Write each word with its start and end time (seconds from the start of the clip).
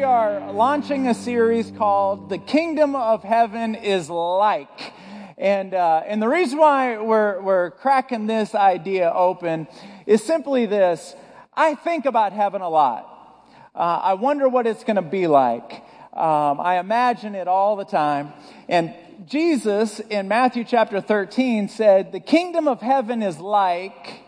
we 0.00 0.04
are 0.04 0.50
launching 0.50 1.08
a 1.08 1.12
series 1.12 1.70
called 1.72 2.30
The 2.30 2.38
Kingdom 2.38 2.96
of 2.96 3.22
Heaven 3.22 3.74
is 3.74 4.08
Like. 4.08 4.94
And, 5.36 5.74
uh, 5.74 6.04
and 6.06 6.22
the 6.22 6.26
reason 6.26 6.58
why 6.58 6.96
we're, 6.96 7.38
we're 7.42 7.72
cracking 7.72 8.26
this 8.26 8.54
idea 8.54 9.12
open 9.14 9.68
is 10.06 10.24
simply 10.24 10.64
this. 10.64 11.14
I 11.52 11.74
think 11.74 12.06
about 12.06 12.32
heaven 12.32 12.62
a 12.62 12.68
lot. 12.70 13.44
Uh, 13.74 14.00
I 14.02 14.14
wonder 14.14 14.48
what 14.48 14.66
it's 14.66 14.84
going 14.84 14.96
to 14.96 15.02
be 15.02 15.26
like. 15.26 15.70
Um, 16.14 16.60
I 16.62 16.78
imagine 16.80 17.34
it 17.34 17.46
all 17.46 17.76
the 17.76 17.84
time. 17.84 18.32
And 18.70 18.94
Jesus 19.26 20.00
in 20.00 20.28
Matthew 20.28 20.64
chapter 20.64 21.02
13 21.02 21.68
said, 21.68 22.10
The 22.10 22.20
kingdom 22.20 22.68
of 22.68 22.80
heaven 22.80 23.20
is 23.20 23.38
like, 23.38 24.22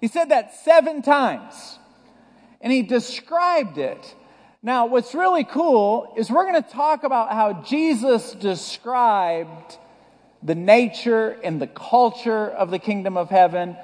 he 0.00 0.08
said 0.08 0.30
that 0.30 0.54
seven 0.54 1.02
times. 1.02 1.78
And 2.62 2.72
he 2.72 2.80
described 2.80 3.76
it. 3.76 4.14
Now, 4.68 4.84
what's 4.84 5.14
really 5.14 5.44
cool 5.44 6.12
is 6.14 6.30
we're 6.30 6.44
going 6.44 6.62
to 6.62 6.68
talk 6.68 7.02
about 7.02 7.30
how 7.30 7.62
Jesus 7.62 8.32
described 8.32 9.78
the 10.42 10.54
nature 10.54 11.38
and 11.42 11.58
the 11.58 11.66
culture 11.66 12.48
of 12.48 12.70
the 12.70 12.78
kingdom 12.78 13.16
of 13.16 13.30
heaven 13.30 13.78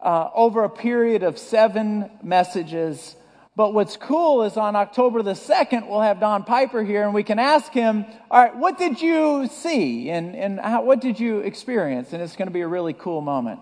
uh, 0.00 0.30
over 0.32 0.62
a 0.62 0.70
period 0.70 1.24
of 1.24 1.36
seven 1.36 2.12
messages. 2.22 3.16
But 3.56 3.72
what's 3.72 3.96
cool 3.96 4.42
is 4.42 4.56
on 4.56 4.74
October 4.74 5.22
the 5.22 5.34
2nd, 5.34 5.88
we'll 5.88 6.00
have 6.00 6.18
Don 6.18 6.42
Piper 6.42 6.82
here 6.82 7.04
and 7.04 7.14
we 7.14 7.22
can 7.22 7.38
ask 7.38 7.70
him, 7.70 8.04
all 8.28 8.42
right, 8.42 8.56
what 8.56 8.78
did 8.78 9.00
you 9.00 9.46
see 9.46 10.10
and, 10.10 10.34
and 10.34 10.58
how, 10.58 10.82
what 10.82 11.00
did 11.00 11.20
you 11.20 11.38
experience? 11.38 12.12
And 12.12 12.20
it's 12.20 12.34
going 12.34 12.48
to 12.48 12.52
be 12.52 12.62
a 12.62 12.66
really 12.66 12.94
cool 12.94 13.20
moment. 13.20 13.60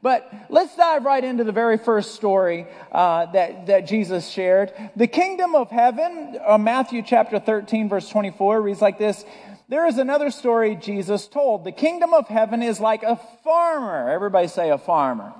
But 0.00 0.32
let's 0.48 0.76
dive 0.76 1.04
right 1.04 1.24
into 1.24 1.42
the 1.42 1.50
very 1.50 1.76
first 1.76 2.14
story 2.14 2.68
uh, 2.92 3.26
that, 3.32 3.66
that 3.66 3.88
Jesus 3.88 4.28
shared. 4.28 4.72
The 4.94 5.08
kingdom 5.08 5.56
of 5.56 5.70
heaven, 5.70 6.38
uh, 6.46 6.56
Matthew 6.56 7.02
chapter 7.02 7.40
13, 7.40 7.88
verse 7.88 8.08
24, 8.08 8.62
reads 8.62 8.80
like 8.80 8.98
this. 8.98 9.24
There 9.68 9.88
is 9.88 9.98
another 9.98 10.30
story 10.30 10.76
Jesus 10.76 11.26
told. 11.26 11.64
The 11.64 11.72
kingdom 11.72 12.14
of 12.14 12.28
heaven 12.28 12.62
is 12.62 12.78
like 12.78 13.02
a 13.02 13.18
farmer. 13.42 14.08
Everybody 14.08 14.46
say 14.46 14.70
a 14.70 14.78
farmer 14.78 15.32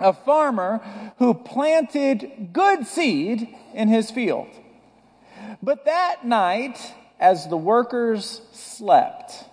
a 0.00 0.12
farmer 0.12 0.80
who 1.18 1.34
planted 1.34 2.50
good 2.52 2.86
seed 2.86 3.48
in 3.72 3.88
his 3.88 4.10
field. 4.10 4.48
But 5.62 5.84
that 5.84 6.26
night, 6.26 6.78
as 7.18 7.48
the 7.48 7.56
workers 7.56 8.42
slept, 8.52 9.44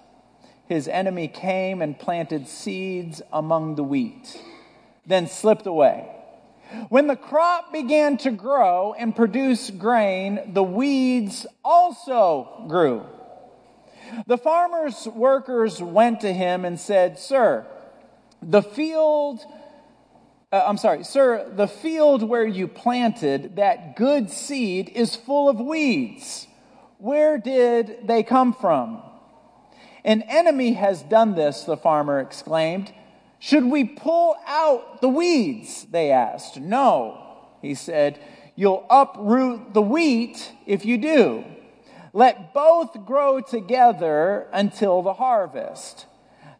his 0.67 0.88
enemy 0.88 1.28
came 1.28 1.81
and 1.81 2.00
planted 2.00 2.48
seeds 2.48 3.22
among 3.31 3.75
the 3.75 3.83
wheat, 3.83 4.42
then 5.06 5.28
slipped 5.28 5.67
away. 5.67 6.09
When 6.89 7.08
the 7.08 7.17
crop 7.17 7.73
began 7.73 8.17
to 8.20 8.31
grow 8.31 8.94
and 8.98 9.16
produce 9.16 9.70
grain, 9.70 10.39
the 10.53 10.64
weeds 10.64 11.45
also 11.64 12.66
grew. 12.67 13.05
The 14.28 14.38
farmer's 14.38 15.08
workers 15.08 15.81
went 15.81 16.22
to 16.22 16.33
him 16.33 16.66
and 16.66 16.80
said, 16.80 17.20
Sir, 17.20 17.66
the 18.42 18.61
field 18.61 19.42
uh, 20.52 20.66
I'm 20.67 20.77
sorry, 20.77 21.03
sir, 21.03 21.49
the 21.55 21.67
field 21.67 22.23
where 22.23 22.45
you 22.45 22.67
planted 22.67 23.55
that 23.55 23.95
good 23.95 24.30
seed 24.30 24.89
is 24.89 25.16
full 25.16 25.47
of 25.47 25.59
weeds. 25.59 26.47
Where 26.97 27.38
did 27.38 27.99
they 28.05 28.21
come 28.23 28.53
from? 28.53 29.02
An 30.03 30.23
enemy 30.23 30.73
has 30.73 31.03
done 31.03 31.35
this, 31.35 31.63
the 31.63 31.77
farmer 31.77 32.19
exclaimed. 32.19 32.93
Should 33.39 33.66
we 33.66 33.85
pull 33.85 34.35
out 34.45 35.02
the 35.02 35.09
weeds? 35.09 35.85
They 35.89 36.11
asked. 36.11 36.59
No, 36.59 37.47
he 37.61 37.73
said. 37.73 38.19
You'll 38.55 38.86
uproot 38.89 39.73
the 39.73 39.81
wheat 39.81 40.52
if 40.65 40.86
you 40.86 40.97
do. 40.97 41.45
Let 42.14 42.53
both 42.53 43.05
grow 43.05 43.39
together 43.39 44.47
until 44.52 45.02
the 45.02 45.14
harvest. 45.14 46.05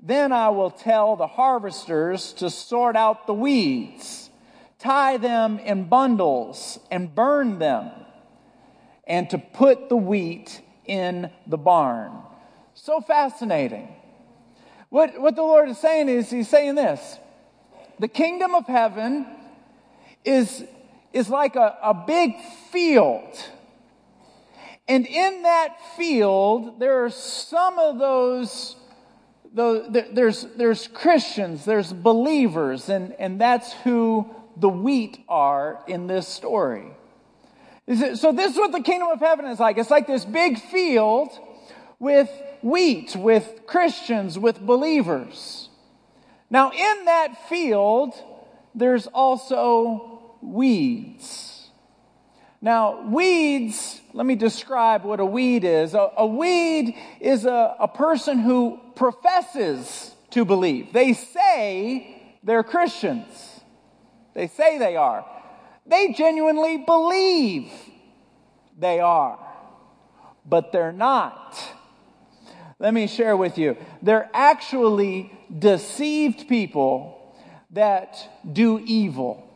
Then 0.01 0.31
I 0.31 0.50
will 0.50 0.72
tell 0.72 1.16
the 1.16 1.28
harvesters 1.28 2.34
to 2.34 2.50
sort 2.50 2.95
out 2.95 3.28
the 3.28 3.34
weeds, 3.34 4.29
tie 4.79 5.17
them 5.17 5.59
in 5.59 5.84
bundles, 5.84 6.79
and 6.89 7.13
burn 7.13 7.59
them, 7.59 7.91
and 9.06 9.29
to 9.29 9.38
put 9.38 9.90
the 9.90 9.95
wheat 9.95 10.61
in 10.85 11.29
the 11.45 11.57
barn. 11.57 12.11
So 12.73 13.00
fascinating. 13.00 13.90
What, 14.90 15.22
what 15.22 15.35
the 15.35 15.44
Lord 15.44 15.69
is 15.69 15.78
saying 15.78 16.09
is, 16.09 16.31
He's 16.31 16.50
saying 16.50 16.75
this 16.75 17.17
the 18.00 18.07
kingdom 18.07 18.56
of 18.56 18.66
heaven 18.66 19.28
is, 20.25 20.63
is 21.13 21.29
like 21.29 21.56
a, 21.56 21.78
a 21.84 21.94
big 21.94 22.41
field. 22.72 23.38
And 24.88 25.06
in 25.06 25.44
that 25.44 25.78
field, 25.95 26.79
there 26.79 27.06
are 27.06 27.11
some 27.11 27.78
of 27.78 28.00
those 28.00 28.75
there's, 29.53 30.44
there's 30.56 30.88
Christians, 30.88 31.66
there's 31.66 31.91
believers, 31.91 32.89
and, 32.89 33.13
and 33.19 33.39
that's 33.39 33.73
who 33.73 34.29
the 34.57 34.69
wheat 34.69 35.19
are 35.28 35.84
in 35.88 36.07
this 36.07 36.28
story. 36.28 36.88
So, 37.88 38.31
this 38.31 38.53
is 38.53 38.57
what 38.57 38.72
the 38.72 38.81
kingdom 38.81 39.09
of 39.09 39.19
heaven 39.19 39.45
is 39.45 39.59
like. 39.59 39.78
It's 39.78 39.90
like 39.90 40.07
this 40.07 40.23
big 40.23 40.59
field 40.59 41.29
with 42.00 42.29
wheat, 42.61 43.16
with 43.16 43.61
Christians, 43.67 44.40
with 44.40 44.59
believers. 44.59 45.67
Now, 46.50 46.72
in 46.72 47.06
that 47.06 47.50
field, 47.50 48.13
there's 48.73 49.07
also 49.07 50.35
weeds. 50.41 51.69
Now, 52.61 53.07
weeds, 53.07 54.00
let 54.13 54.25
me 54.25 54.35
describe 54.35 55.03
what 55.03 55.19
a 55.19 55.25
weed 55.25 55.63
is. 55.63 55.95
A, 55.95 56.11
a 56.17 56.25
weed 56.28 56.95
is 57.19 57.45
a, 57.45 57.75
a 57.79 57.88
person 57.88 58.40
who 58.40 58.79
professes 59.01 60.16
to 60.29 60.45
believe. 60.45 60.94
They 60.94 61.13
say 61.13 62.35
they're 62.44 62.62
Christians. 62.62 63.59
They 64.35 64.45
say 64.45 64.78
they 64.78 64.95
are. 64.95 65.25
They 65.88 66.13
genuinely 66.13 66.78
believe 66.78 67.72
they 68.78 69.00
are, 69.00 69.40
but 70.45 70.72
they're 70.72 70.91
not. 70.91 71.59
Let 72.78 72.94
me 72.94 73.07
share 73.07 73.35
with 73.35 73.57
you. 73.57 73.75
They're 74.03 74.29
actually 74.35 75.34
deceived 75.57 76.47
people 76.47 77.35
that 77.72 78.44
do 78.53 78.78
evil. 78.85 79.50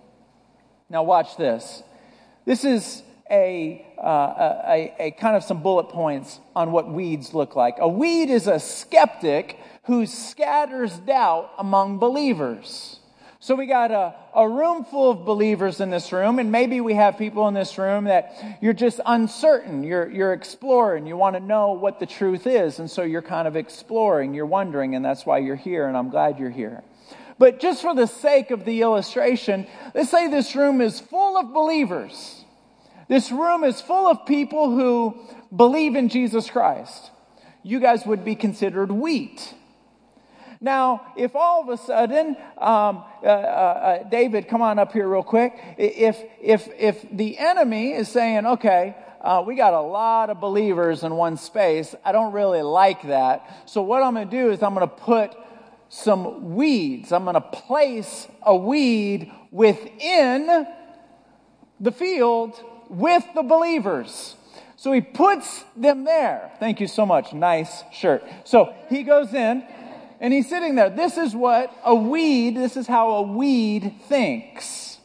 Now, 0.89 1.03
watch 1.03 1.37
this. 1.37 1.83
This 2.45 2.65
is 2.65 3.03
a, 3.29 3.85
uh, 3.97 4.61
a, 4.67 4.93
a, 4.99 5.11
kind 5.11 5.35
of 5.35 5.43
some 5.43 5.63
bullet 5.63 5.89
points 5.89 6.39
on 6.55 6.71
what 6.71 6.87
weeds 6.89 7.33
look 7.33 7.55
like. 7.55 7.75
A 7.79 7.87
weed 7.87 8.29
is 8.29 8.47
a 8.47 8.59
skeptic 8.59 9.59
who 9.85 10.05
scatters 10.05 10.97
doubt 10.99 11.51
among 11.57 11.97
believers. 11.97 12.99
So 13.39 13.53
we 13.53 13.67
got 13.67 13.91
a, 13.91 14.15
a 14.33 14.49
room 14.49 14.85
full 14.85 15.11
of 15.11 15.25
believers 15.25 15.79
in 15.79 15.91
this 15.91 16.11
room, 16.11 16.39
and 16.39 16.51
maybe 16.51 16.81
we 16.81 16.95
have 16.95 17.17
people 17.17 17.47
in 17.47 17.53
this 17.53 17.77
room 17.77 18.05
that 18.05 18.57
you're 18.61 18.73
just 18.73 18.99
uncertain. 19.05 19.83
You're, 19.83 20.09
you're 20.09 20.33
exploring. 20.33 21.05
You 21.05 21.15
want 21.15 21.35
to 21.35 21.39
know 21.39 21.73
what 21.73 21.99
the 21.99 22.07
truth 22.07 22.47
is, 22.47 22.79
and 22.79 22.89
so 22.89 23.03
you're 23.03 23.21
kind 23.21 23.47
of 23.47 23.55
exploring. 23.55 24.33
You're 24.33 24.47
wondering, 24.47 24.95
and 24.95 25.05
that's 25.05 25.25
why 25.25 25.39
you're 25.39 25.55
here, 25.55 25.87
and 25.87 25.95
I'm 25.95 26.09
glad 26.09 26.39
you're 26.39 26.49
here. 26.49 26.83
But 27.37 27.59
just 27.59 27.81
for 27.81 27.93
the 27.93 28.07
sake 28.07 28.49
of 28.49 28.65
the 28.65 28.81
illustration, 28.81 29.67
let's 29.93 30.09
say 30.09 30.27
this 30.27 30.55
room 30.55 30.81
is 30.81 30.99
full 30.99 31.37
of 31.37 31.53
believers. 31.53 32.44
This 33.07 33.31
room 33.31 33.63
is 33.63 33.81
full 33.81 34.07
of 34.07 34.25
people 34.25 34.71
who 34.71 35.17
believe 35.55 35.95
in 35.95 36.09
Jesus 36.09 36.49
Christ. 36.49 37.11
You 37.63 37.79
guys 37.79 38.05
would 38.05 38.25
be 38.25 38.35
considered 38.35 38.91
wheat. 38.91 39.53
Now, 40.61 41.13
if 41.15 41.35
all 41.35 41.61
of 41.61 41.69
a 41.69 41.77
sudden, 41.77 42.37
um, 42.57 43.03
uh, 43.21 43.25
uh, 43.25 43.29
uh, 43.29 44.03
David, 44.09 44.47
come 44.47 44.61
on 44.61 44.79
up 44.79 44.93
here 44.93 45.07
real 45.07 45.23
quick. 45.23 45.53
If 45.77 46.23
if 46.41 46.67
if 46.77 47.05
the 47.11 47.37
enemy 47.37 47.91
is 47.91 48.07
saying, 48.07 48.45
okay, 48.45 48.95
uh, 49.21 49.43
we 49.45 49.55
got 49.55 49.73
a 49.73 49.81
lot 49.81 50.29
of 50.29 50.39
believers 50.39 51.03
in 51.03 51.15
one 51.15 51.37
space, 51.37 51.93
I 52.03 52.11
don't 52.11 52.33
really 52.33 52.61
like 52.61 53.03
that. 53.03 53.63
So 53.65 53.81
what 53.81 54.01
I'm 54.01 54.15
going 54.15 54.29
to 54.29 54.31
do 54.31 54.51
is 54.51 54.63
I'm 54.63 54.73
going 54.73 54.87
to 54.87 54.95
put 54.95 55.35
some 55.89 56.55
weeds. 56.55 57.11
I'm 57.11 57.23
going 57.23 57.35
to 57.35 57.41
place 57.41 58.27
a 58.41 58.55
weed 58.55 59.31
within 59.51 60.67
the 61.79 61.91
field 61.91 62.59
with 62.89 63.23
the 63.35 63.43
believers. 63.43 64.35
So 64.75 64.91
he 64.91 65.01
puts 65.01 65.63
them 65.75 66.03
there. 66.03 66.51
Thank 66.59 66.79
you 66.79 66.87
so 66.87 67.05
much. 67.05 67.33
Nice 67.33 67.83
shirt. 67.91 68.23
So 68.43 68.73
he 68.89 69.03
goes 69.03 69.33
in 69.33 69.65
and 70.19 70.33
he's 70.33 70.49
sitting 70.49 70.75
there. 70.75 70.89
This 70.89 71.17
is 71.17 71.35
what 71.35 71.75
a 71.83 71.95
weed, 71.95 72.55
this 72.55 72.77
is 72.77 72.87
how 72.87 73.11
a 73.11 73.21
weed 73.21 73.93
thinks. 74.07 74.97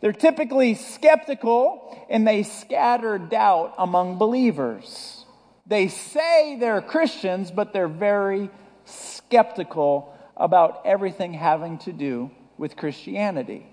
They're 0.00 0.12
typically 0.12 0.74
skeptical 0.74 2.06
and 2.08 2.26
they 2.26 2.42
scatter 2.42 3.18
doubt 3.18 3.74
among 3.78 4.18
believers. 4.18 5.24
They 5.66 5.88
say 5.88 6.56
they're 6.58 6.80
Christians, 6.80 7.50
but 7.50 7.72
they're 7.72 7.88
very 7.88 8.48
skeptical 8.84 10.14
about 10.36 10.82
everything 10.86 11.34
having 11.34 11.78
to 11.78 11.92
do 11.92 12.30
with 12.56 12.76
Christianity. 12.76 13.66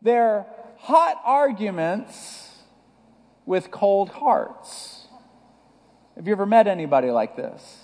Their 0.00 0.46
hot 0.84 1.16
arguments 1.24 2.50
with 3.46 3.70
cold 3.70 4.10
hearts. 4.10 5.06
Have 6.14 6.26
you 6.26 6.32
ever 6.32 6.44
met 6.44 6.66
anybody 6.66 7.10
like 7.10 7.36
this? 7.36 7.78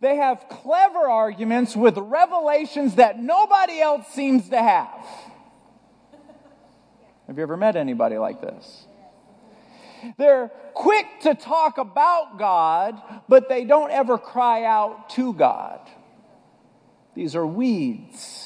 They 0.00 0.16
have 0.16 0.48
clever 0.48 1.08
arguments 1.08 1.76
with 1.76 1.96
revelations 1.96 2.96
that 2.96 3.20
nobody 3.20 3.80
else 3.80 4.08
seems 4.08 4.48
to 4.48 4.60
have. 4.60 5.06
Have 7.28 7.36
you 7.36 7.44
ever 7.44 7.56
met 7.56 7.76
anybody 7.76 8.18
like 8.18 8.40
this? 8.40 8.84
They're 10.18 10.50
quick 10.74 11.06
to 11.22 11.36
talk 11.36 11.78
about 11.78 12.40
God, 12.40 13.00
but 13.28 13.48
they 13.48 13.64
don't 13.64 13.92
ever 13.92 14.18
cry 14.18 14.64
out 14.64 15.10
to 15.10 15.32
God. 15.32 15.78
These 17.14 17.36
are 17.36 17.46
weeds. 17.46 18.45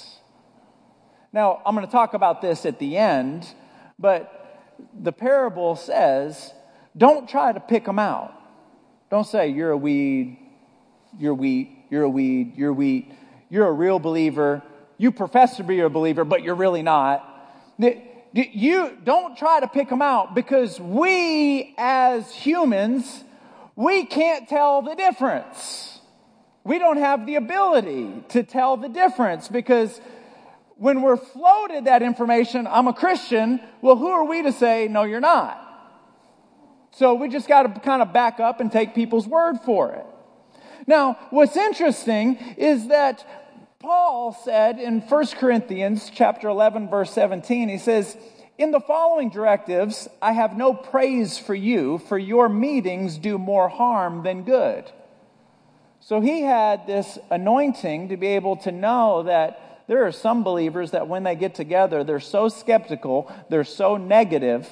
Now, 1.32 1.62
I'm 1.64 1.74
going 1.74 1.86
to 1.86 1.92
talk 1.92 2.14
about 2.14 2.40
this 2.40 2.66
at 2.66 2.78
the 2.78 2.96
end, 2.96 3.46
but 3.98 4.36
the 4.98 5.12
parable 5.12 5.76
says 5.76 6.52
don't 6.96 7.28
try 7.28 7.52
to 7.52 7.60
pick 7.60 7.84
them 7.84 7.98
out. 7.98 8.34
Don't 9.10 9.26
say, 9.26 9.48
you're 9.48 9.70
a 9.70 9.76
weed, 9.76 10.38
you're 11.18 11.34
wheat, 11.34 11.70
you're 11.88 12.04
a 12.04 12.08
weed, 12.08 12.56
you're 12.56 12.72
wheat, 12.72 13.12
you're 13.48 13.66
a 13.66 13.72
real 13.72 13.98
believer, 13.98 14.62
you 14.98 15.10
profess 15.10 15.56
to 15.56 15.64
be 15.64 15.80
a 15.80 15.88
believer, 15.88 16.24
but 16.24 16.42
you're 16.42 16.54
really 16.54 16.82
not. 16.82 17.26
You 18.32 18.96
don't 19.02 19.36
try 19.36 19.60
to 19.60 19.68
pick 19.68 19.88
them 19.88 20.02
out 20.02 20.34
because 20.34 20.78
we 20.78 21.74
as 21.78 22.32
humans, 22.32 23.24
we 23.76 24.04
can't 24.04 24.48
tell 24.48 24.82
the 24.82 24.94
difference. 24.94 26.00
We 26.62 26.78
don't 26.78 26.98
have 26.98 27.26
the 27.26 27.36
ability 27.36 28.24
to 28.28 28.42
tell 28.42 28.76
the 28.76 28.88
difference 28.88 29.48
because 29.48 30.00
when 30.80 31.02
we're 31.02 31.18
floated 31.18 31.84
that 31.84 32.00
information, 32.00 32.66
I'm 32.66 32.88
a 32.88 32.94
Christian, 32.94 33.60
well, 33.82 33.96
who 33.96 34.08
are 34.08 34.24
we 34.24 34.42
to 34.44 34.50
say, 34.50 34.88
no, 34.88 35.02
you're 35.02 35.20
not? 35.20 35.62
So 36.92 37.12
we 37.12 37.28
just 37.28 37.46
got 37.46 37.64
to 37.64 37.80
kind 37.80 38.00
of 38.00 38.14
back 38.14 38.40
up 38.40 38.60
and 38.60 38.72
take 38.72 38.94
people's 38.94 39.26
word 39.26 39.58
for 39.66 39.92
it. 39.92 40.06
Now, 40.86 41.18
what's 41.28 41.54
interesting 41.54 42.38
is 42.56 42.88
that 42.88 43.26
Paul 43.78 44.32
said 44.32 44.80
in 44.80 45.02
1 45.02 45.26
Corinthians 45.38 46.10
chapter 46.14 46.48
11 46.48 46.88
verse 46.88 47.12
17, 47.12 47.68
he 47.68 47.76
says, 47.76 48.16
in 48.56 48.70
the 48.70 48.80
following 48.80 49.28
directives, 49.28 50.08
I 50.22 50.32
have 50.32 50.56
no 50.56 50.72
praise 50.72 51.36
for 51.36 51.54
you, 51.54 51.98
for 51.98 52.16
your 52.16 52.48
meetings 52.48 53.18
do 53.18 53.36
more 53.36 53.68
harm 53.68 54.22
than 54.22 54.44
good. 54.44 54.90
So 56.00 56.22
he 56.22 56.40
had 56.40 56.86
this 56.86 57.18
anointing 57.30 58.08
to 58.08 58.16
be 58.16 58.28
able 58.28 58.56
to 58.56 58.72
know 58.72 59.24
that 59.24 59.69
there 59.90 60.06
are 60.06 60.12
some 60.12 60.44
believers 60.44 60.92
that 60.92 61.08
when 61.08 61.24
they 61.24 61.34
get 61.34 61.56
together, 61.56 62.04
they're 62.04 62.20
so 62.20 62.48
skeptical, 62.48 63.28
they're 63.48 63.64
so 63.64 63.96
negative, 63.96 64.68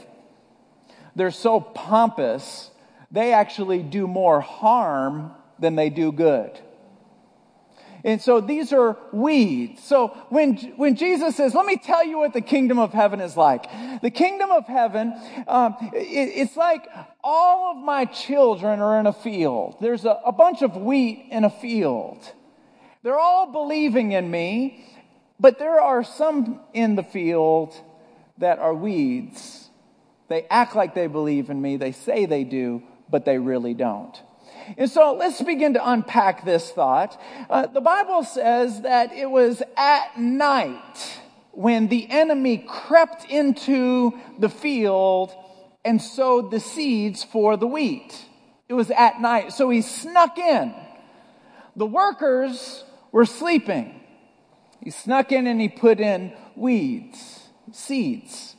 they're 1.17 1.33
so 1.33 1.59
pompous, 1.59 2.71
they 3.11 3.33
actually 3.33 3.83
do 3.83 4.07
more 4.07 4.41
harm 4.41 5.33
than 5.59 5.75
they 5.75 5.91
do 5.91 6.13
good. 6.13 6.57
And 8.05 8.23
so 8.23 8.41
these 8.41 8.73
are 8.73 8.97
weeds. 9.11 9.83
So 9.83 10.17
when, 10.29 10.55
when 10.77 10.95
Jesus 10.95 11.35
says, 11.35 11.53
let 11.53 11.67
me 11.67 11.79
tell 11.79 12.07
you 12.07 12.19
what 12.19 12.33
the 12.33 12.41
kingdom 12.41 12.79
of 12.79 12.93
heaven 12.93 13.21
is 13.21 13.37
like. 13.37 13.65
The 14.01 14.13
kingdom 14.13 14.53
of 14.53 14.67
heaven, 14.67 15.21
um, 15.49 15.75
it, 15.95 15.97
it's 15.97 16.57
like 16.57 16.87
all 17.25 17.77
of 17.77 17.85
my 17.85 18.05
children 18.05 18.79
are 18.79 19.01
in 19.01 19.09
a 19.09 19.13
field. 19.13 19.79
There's 19.81 20.05
a, 20.05 20.21
a 20.25 20.31
bunch 20.31 20.63
of 20.63 20.77
wheat 20.77 21.27
in 21.33 21.43
a 21.43 21.51
field. 21.51 22.23
They're 23.03 23.19
all 23.19 23.51
believing 23.51 24.13
in 24.13 24.31
me, 24.31 24.85
but 25.41 25.59
there 25.59 25.81
are 25.81 26.03
some 26.03 26.61
in 26.73 26.97
the 26.97 27.03
field 27.03 27.75
that 28.39 28.59
are 28.59 28.75
weeds. 28.75 29.71
They 30.29 30.47
act 30.51 30.77
like 30.77 30.95
they 30.95 31.07
believe 31.07 31.51
in 31.51 31.61
me. 31.61 31.77
They 31.77 31.93
say 31.93 32.27
they 32.27 32.45
do, 32.45 32.83
but 33.11 33.25
they 33.25 33.39
really 33.39 33.75
don't. 33.75 34.21
And 34.77 34.91
so 34.91 35.15
let's 35.15 35.41
begin 35.41 35.75
to 35.75 35.91
unpack 35.91 36.45
this 36.45 36.71
thought. 36.71 37.21
Uh, 37.49 37.67
the 37.67 37.81
Bible 37.81 38.25
says 38.25 38.83
that 38.83 39.13
it 39.13 39.31
was 39.31 39.63
at 39.77 40.19
night 40.19 41.21
when 41.53 41.89
the 41.89 42.09
enemy 42.11 42.59
crept 42.69 43.25
into 43.31 44.19
the 44.39 44.49
field 44.49 45.33
and 45.85 46.03
sowed 46.03 46.51
the 46.51 46.61
seeds 46.61 47.25
for 47.25 47.57
the 47.57 47.67
wheat. 47.67 48.27
It 48.69 48.75
was 48.75 48.91
at 48.91 49.21
night. 49.21 49.53
So 49.53 49.71
he 49.71 49.81
snuck 49.81 50.39
in. 50.39 50.75
The 51.77 51.87
workers 51.87 52.85
were 53.11 53.25
sleeping. 53.25 53.98
He 54.83 54.91
snuck 54.91 55.33
in 55.33 55.47
and 55.47 55.61
he 55.61 55.69
put 55.69 56.01
in 56.01 56.33
weeds, 56.57 57.49
seeds. 57.73 58.57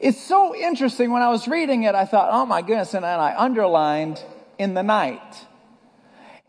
It's 0.00 0.22
so 0.22 0.54
interesting. 0.54 1.10
When 1.10 1.22
I 1.22 1.28
was 1.28 1.48
reading 1.48 1.84
it, 1.84 1.94
I 1.94 2.04
thought, 2.04 2.28
oh 2.30 2.46
my 2.46 2.62
goodness, 2.62 2.94
and 2.94 3.04
I 3.04 3.34
underlined 3.36 4.22
in 4.58 4.74
the 4.74 4.82
night. 4.82 5.46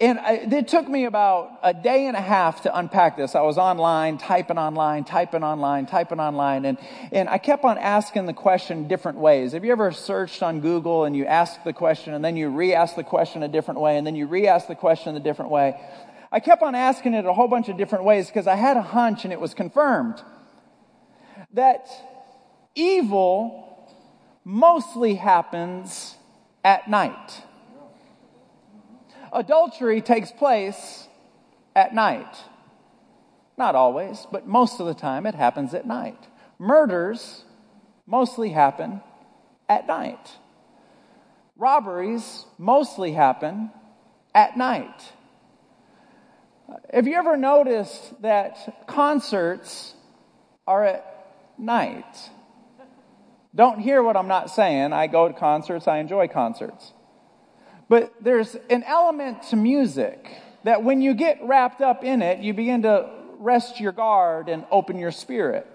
And 0.02 0.18
I, 0.18 0.34
it 0.36 0.70
took 0.70 0.88
me 0.88 1.04
about 1.04 1.60
a 1.62 1.74
day 1.74 2.06
and 2.06 2.16
a 2.16 2.22
half 2.22 2.62
to 2.62 2.78
unpack 2.78 3.18
this. 3.18 3.36
I 3.36 3.42
was 3.42 3.58
online, 3.58 4.18
typing 4.18 4.58
online, 4.58 5.04
typing 5.04 5.44
online, 5.44 5.88
typing 5.88 6.22
online, 6.22 6.64
and, 6.64 6.78
and 7.12 7.28
I 7.28 7.38
kept 7.38 7.66
on 7.66 7.78
asking 7.78 8.26
the 8.26 8.34
question 8.34 8.88
different 8.88 9.18
ways. 9.18 9.52
Have 9.52 9.66
you 9.66 9.74
ever 9.74 9.92
searched 9.92 10.42
on 10.42 10.62
Google 10.62 11.04
and 11.04 11.18
you 11.18 11.26
ask 11.26 11.62
the 11.66 11.74
question 11.74 12.14
and 12.14 12.24
then 12.24 12.38
you 12.38 12.48
re 12.48 12.74
ask 12.74 12.96
the 12.96 13.04
question 13.04 13.44
a 13.44 13.50
different 13.50 13.82
way 13.82 13.98
and 13.98 14.08
then 14.08 14.16
you 14.16 14.26
re 14.26 14.48
ask 14.48 14.68
the 14.68 14.76
question 14.76 15.18
a 15.18 15.20
different 15.20 15.52
way? 15.52 15.78
I 16.32 16.40
kept 16.40 16.62
on 16.62 16.76
asking 16.76 17.16
it 17.16 17.26
a 17.26 17.34
whole 17.34 17.48
bunch 17.48 17.70
of 17.70 17.78
different 17.78 18.04
ways 18.04 18.28
because 18.28 18.48
I 18.48 18.56
had 18.56 18.78
a 18.78 18.82
hunch 18.82 19.24
and 19.24 19.34
it 19.34 19.42
was 19.42 19.54
confirmed 19.54 20.22
that 21.54 21.88
evil 22.76 23.90
mostly 24.44 25.16
happens 25.16 26.16
at 26.64 26.88
night. 26.88 27.44
Adultery 29.34 30.02
takes 30.02 30.32
place 30.32 31.08
at 31.76 31.94
night. 31.94 32.36
Not 33.58 33.76
always, 33.76 34.26
but 34.32 34.48
most 34.48 34.80
of 34.80 34.86
the 34.86 34.94
time 34.94 35.26
it 35.26 35.36
happens 35.36 35.74
at 35.74 35.86
night. 35.86 36.28
Murders 36.58 37.44
mostly 38.06 38.50
happen 38.52 39.02
at 39.68 39.88
night. 39.88 40.38
Robberies 41.56 42.46
mostly 42.58 43.14
happen 43.14 43.72
at 44.34 44.58
night. 44.58 45.14
Have 46.94 47.08
you 47.08 47.16
ever 47.16 47.38
noticed 47.38 48.22
that 48.22 48.86
concerts 48.88 49.94
are 50.68 50.86
at 50.86 51.06
night? 51.58 52.30
Don't 53.56 53.80
hear 53.80 54.04
what 54.04 54.16
I'm 54.16 54.28
not 54.28 54.50
saying. 54.50 54.94
I 54.94 55.08
go 55.08 55.28
to 55.28 55.34
concerts, 55.34 55.88
I 55.88 55.98
enjoy 55.98 56.28
concerts. 56.28 56.94
But 57.88 58.14
there's 58.22 58.56
an 58.70 58.84
element 58.84 59.44
to 59.50 59.56
music 59.56 60.30
that 60.64 60.84
when 60.84 61.02
you 61.02 61.14
get 61.14 61.40
wrapped 61.42 61.82
up 61.82 62.04
in 62.04 62.22
it, 62.22 62.40
you 62.40 62.54
begin 62.54 62.84
to 62.84 63.10
rest 63.40 63.80
your 63.80 63.92
guard 63.92 64.50
and 64.50 64.66
open 64.70 65.00
your 65.00 65.12
spirit. 65.12 65.66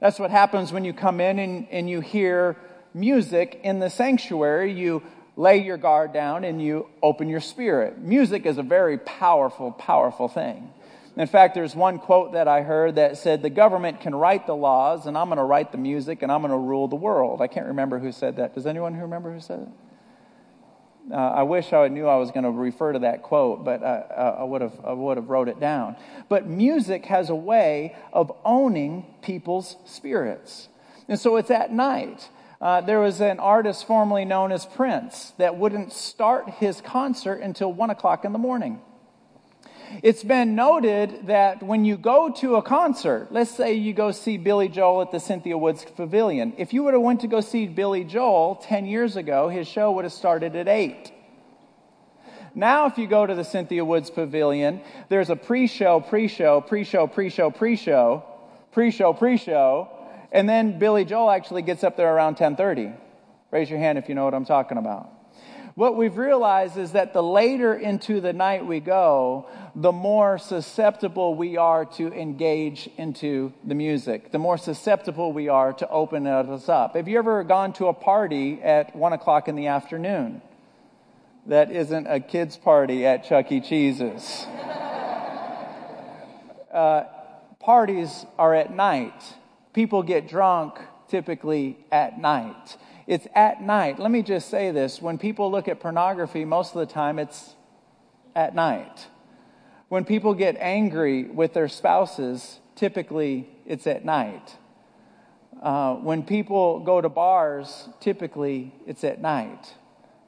That's 0.00 0.18
what 0.18 0.30
happens 0.30 0.72
when 0.72 0.84
you 0.84 0.92
come 0.92 1.20
in 1.20 1.38
and, 1.38 1.68
and 1.70 1.88
you 1.88 2.00
hear 2.00 2.56
music 2.94 3.60
in 3.62 3.78
the 3.78 3.90
sanctuary. 3.90 4.72
You 4.72 5.02
lay 5.38 5.62
your 5.62 5.76
guard 5.76 6.12
down 6.12 6.42
and 6.42 6.60
you 6.60 6.88
open 7.00 7.28
your 7.28 7.40
spirit. 7.40 7.96
Music 7.96 8.44
is 8.44 8.58
a 8.58 8.62
very 8.62 8.98
powerful, 8.98 9.70
powerful 9.70 10.26
thing. 10.26 10.70
In 11.16 11.28
fact, 11.28 11.54
there's 11.54 11.74
one 11.74 11.98
quote 11.98 12.32
that 12.32 12.48
I 12.48 12.62
heard 12.62 12.96
that 12.96 13.16
said, 13.16 13.42
The 13.42 13.50
government 13.50 14.00
can 14.00 14.14
write 14.14 14.46
the 14.46 14.54
laws, 14.54 15.06
and 15.06 15.16
I'm 15.16 15.26
going 15.26 15.38
to 15.38 15.44
write 15.44 15.72
the 15.72 15.78
music, 15.78 16.22
and 16.22 16.30
I'm 16.30 16.42
going 16.42 16.52
to 16.52 16.58
rule 16.58 16.88
the 16.88 16.96
world. 16.96 17.40
I 17.40 17.46
can't 17.46 17.68
remember 17.68 17.98
who 17.98 18.12
said 18.12 18.36
that. 18.36 18.54
Does 18.54 18.66
anyone 18.66 18.96
remember 18.96 19.32
who 19.32 19.40
said 19.40 19.60
it? 19.60 19.68
Uh, 21.12 21.16
I 21.16 21.42
wish 21.44 21.72
I 21.72 21.88
knew 21.88 22.06
I 22.06 22.16
was 22.16 22.30
going 22.30 22.44
to 22.44 22.50
refer 22.50 22.92
to 22.92 22.98
that 23.00 23.22
quote, 23.22 23.64
but 23.64 23.82
uh, 23.82 24.36
I 24.40 24.44
would 24.44 24.60
have 24.60 24.78
I 24.84 24.92
would 24.92 25.16
have 25.16 25.30
wrote 25.30 25.48
it 25.48 25.58
down. 25.58 25.96
But 26.28 26.46
music 26.46 27.06
has 27.06 27.30
a 27.30 27.34
way 27.34 27.96
of 28.12 28.30
owning 28.44 29.06
people's 29.22 29.76
spirits, 29.86 30.68
and 31.08 31.18
so 31.18 31.36
it's 31.36 31.50
at 31.50 31.72
night. 31.72 32.28
Uh, 32.60 32.80
there 32.80 32.98
was 32.98 33.20
an 33.20 33.38
artist 33.38 33.86
formerly 33.86 34.24
known 34.24 34.50
as 34.50 34.66
Prince 34.66 35.32
that 35.38 35.56
wouldn't 35.56 35.92
start 35.92 36.50
his 36.50 36.80
concert 36.80 37.40
until 37.40 37.72
one 37.72 37.90
o'clock 37.90 38.24
in 38.24 38.32
the 38.32 38.38
morning. 38.38 38.80
It's 40.02 40.24
been 40.24 40.54
noted 40.54 41.28
that 41.28 41.62
when 41.62 41.84
you 41.84 41.96
go 41.96 42.30
to 42.38 42.56
a 42.56 42.62
concert, 42.62 43.28
let's 43.30 43.50
say 43.50 43.74
you 43.74 43.94
go 43.94 44.10
see 44.10 44.36
Billy 44.36 44.68
Joel 44.68 45.02
at 45.02 45.12
the 45.12 45.20
Cynthia 45.20 45.56
Woods 45.56 45.84
Pavilion. 45.84 46.52
If 46.58 46.74
you 46.74 46.82
would 46.82 46.94
have 46.94 47.02
went 47.02 47.20
to 47.20 47.26
go 47.26 47.40
see 47.40 47.66
Billy 47.66 48.04
Joel 48.04 48.56
10 48.56 48.86
years 48.86 49.16
ago, 49.16 49.48
his 49.48 49.66
show 49.66 49.92
would 49.92 50.04
have 50.04 50.12
started 50.12 50.56
at 50.56 50.68
8. 50.68 51.12
Now, 52.54 52.86
if 52.86 52.98
you 52.98 53.06
go 53.06 53.24
to 53.24 53.34
the 53.34 53.44
Cynthia 53.44 53.84
Woods 53.84 54.10
Pavilion, 54.10 54.80
there's 55.08 55.30
a 55.30 55.36
pre-show, 55.36 56.00
pre-show, 56.00 56.60
pre-show, 56.60 57.06
pre-show, 57.06 57.50
pre-show, 57.50 58.24
pre-show, 58.72 59.12
pre-show, 59.12 59.88
and 60.32 60.48
then 60.48 60.78
Billy 60.78 61.04
Joel 61.04 61.30
actually 61.30 61.62
gets 61.62 61.84
up 61.84 61.96
there 61.96 62.14
around 62.14 62.36
10:30. 62.36 62.92
Raise 63.50 63.70
your 63.70 63.78
hand 63.78 63.98
if 63.98 64.08
you 64.08 64.14
know 64.14 64.24
what 64.24 64.34
I'm 64.34 64.44
talking 64.44 64.78
about. 64.78 65.10
what 65.74 65.96
we've 65.96 66.16
realized 66.16 66.76
is 66.76 66.90
that 66.92 67.12
the 67.12 67.22
later 67.22 67.72
into 67.72 68.20
the 68.20 68.32
night 68.32 68.66
we 68.66 68.80
go, 68.80 69.46
the 69.76 69.92
more 69.92 70.36
susceptible 70.36 71.36
we 71.36 71.56
are 71.56 71.84
to 71.84 72.12
engage 72.12 72.90
into 72.96 73.52
the 73.62 73.76
music, 73.76 74.32
the 74.32 74.40
more 74.40 74.58
susceptible 74.58 75.32
we 75.32 75.48
are 75.48 75.72
to 75.72 75.88
open 75.88 76.26
us 76.26 76.68
up. 76.68 76.96
Have 76.96 77.06
you 77.06 77.16
ever 77.16 77.44
gone 77.44 77.72
to 77.74 77.86
a 77.86 77.92
party 77.92 78.60
at 78.60 78.96
one 78.96 79.12
o'clock 79.12 79.46
in 79.46 79.54
the 79.54 79.68
afternoon? 79.68 80.42
That 81.46 81.70
isn't 81.70 82.08
a 82.08 82.18
kid's 82.18 82.56
party 82.56 83.06
at 83.06 83.24
Chuck 83.24 83.52
E. 83.52 83.60
Cheese's. 83.60 84.46
uh, 86.72 87.04
parties 87.60 88.26
are 88.36 88.52
at 88.52 88.74
night. 88.74 89.34
People 89.72 90.02
get 90.02 90.28
drunk 90.28 90.78
typically 91.08 91.78
at 91.90 92.20
night. 92.20 92.76
It's 93.06 93.26
at 93.34 93.62
night. 93.62 93.98
Let 93.98 94.10
me 94.10 94.22
just 94.22 94.50
say 94.50 94.70
this 94.70 95.00
when 95.00 95.18
people 95.18 95.50
look 95.50 95.68
at 95.68 95.80
pornography, 95.80 96.44
most 96.44 96.74
of 96.74 96.80
the 96.80 96.92
time 96.92 97.18
it's 97.18 97.54
at 98.34 98.54
night. 98.54 99.06
When 99.88 100.04
people 100.04 100.34
get 100.34 100.56
angry 100.58 101.24
with 101.24 101.54
their 101.54 101.68
spouses, 101.68 102.60
typically 102.76 103.48
it's 103.66 103.86
at 103.86 104.04
night. 104.04 104.56
Uh, 105.62 105.94
when 105.94 106.22
people 106.22 106.80
go 106.80 107.00
to 107.00 107.08
bars, 107.08 107.88
typically 108.00 108.72
it's 108.86 109.02
at 109.02 109.20
night. 109.20 109.74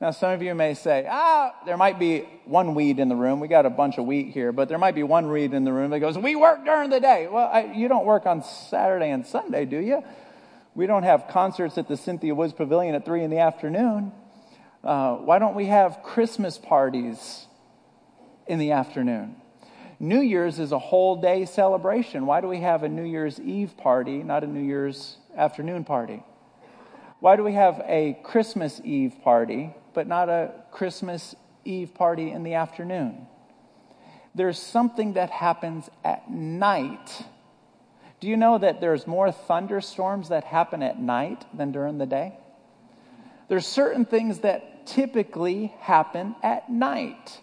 Now, 0.01 0.13
some 0.13 0.33
of 0.33 0.43
you 0.43 0.55
may 0.55 0.73
say, 0.73 1.07
ah, 1.11 1.55
there 1.67 1.77
might 1.77 1.99
be 1.99 2.27
one 2.47 2.75
weed 2.75 2.99
in 2.99 3.11
the 3.11 3.15
room. 3.15 3.39
We 3.39 3.49
got 3.49 3.67
a 3.67 3.71
bunch 3.71 3.99
of 3.99 4.07
wheat 4.07 4.33
here, 4.33 4.51
but 4.51 4.71
there 4.71 4.79
might 4.79 4.95
be 4.95 5.03
one 5.03 5.31
weed 5.31 5.53
in 5.53 5.65
the 5.65 5.75
room 5.75 5.91
that 5.91 6.01
goes, 6.01 6.17
we 6.17 6.35
work 6.37 6.65
during 6.65 6.89
the 6.89 7.01
day. 7.01 7.29
Well, 7.31 7.51
I, 7.53 7.73
you 7.75 7.87
don't 7.87 8.07
work 8.07 8.25
on 8.25 8.43
Saturday 8.43 9.11
and 9.11 9.27
Sunday, 9.27 9.67
do 9.67 9.77
you? 9.77 10.03
We 10.75 10.87
don't 10.87 11.03
have 11.03 11.29
concerts 11.29 11.77
at 11.77 11.87
the 11.87 11.99
Cynthia 11.99 12.35
Woods 12.35 12.55
Pavilion 12.55 12.95
at 12.95 13.05
3 13.05 13.25
in 13.25 13.31
the 13.31 13.41
afternoon. 13.41 14.13
Uh, 14.83 15.17
why 15.17 15.39
don't 15.39 15.55
we 15.55 15.67
have 15.67 16.03
Christmas 16.03 16.57
parties 16.57 17.47
in 18.47 18.59
the 18.59 18.73
afternoon? 18.73 19.37
New 19.99 20.21
Year's 20.21 20.59
is 20.59 20.73
a 20.73 20.79
whole 20.79 21.21
day 21.21 21.45
celebration. 21.45 22.25
Why 22.25 22.41
do 22.41 22.49
we 22.49 22.61
have 22.61 22.85
a 22.85 22.89
New 22.89 23.05
Year's 23.05 23.39
Eve 23.39 23.77
party, 23.77 24.23
not 24.23 24.45
a 24.45 24.47
New 24.47 24.65
Year's 24.65 25.19
afternoon 25.37 25.85
party? 25.85 26.23
Why 27.19 27.37
do 27.37 27.45
we 27.45 27.53
have 27.53 27.83
a 27.85 28.19
Christmas 28.23 28.81
Eve 28.83 29.17
party, 29.23 29.75
but 29.95 30.07
not 30.07 30.29
a 30.29 30.53
Christmas 30.73 31.35
Eve 31.65 31.95
party 31.95 32.31
in 32.31 32.43
the 32.43 32.55
afternoon? 32.55 33.27
There's 34.35 34.59
something 34.59 35.15
that 35.15 35.31
happens 35.31 35.91
at 36.05 36.31
night 36.31 37.25
do 38.21 38.29
you 38.29 38.37
know 38.37 38.59
that 38.59 38.81
there's 38.81 39.07
more 39.07 39.33
thunderstorms 39.33 40.29
that 40.29 40.45
happen 40.45 40.83
at 40.83 41.01
night 41.01 41.45
than 41.57 41.73
during 41.73 41.97
the 41.97 42.07
day? 42.07 42.35
There's 43.49 43.67
certain 43.67 44.05
things 44.05 44.41
that 44.41 44.87
typically 44.87 45.75
happen 45.81 46.37
at 46.43 46.71
night. 46.71 47.41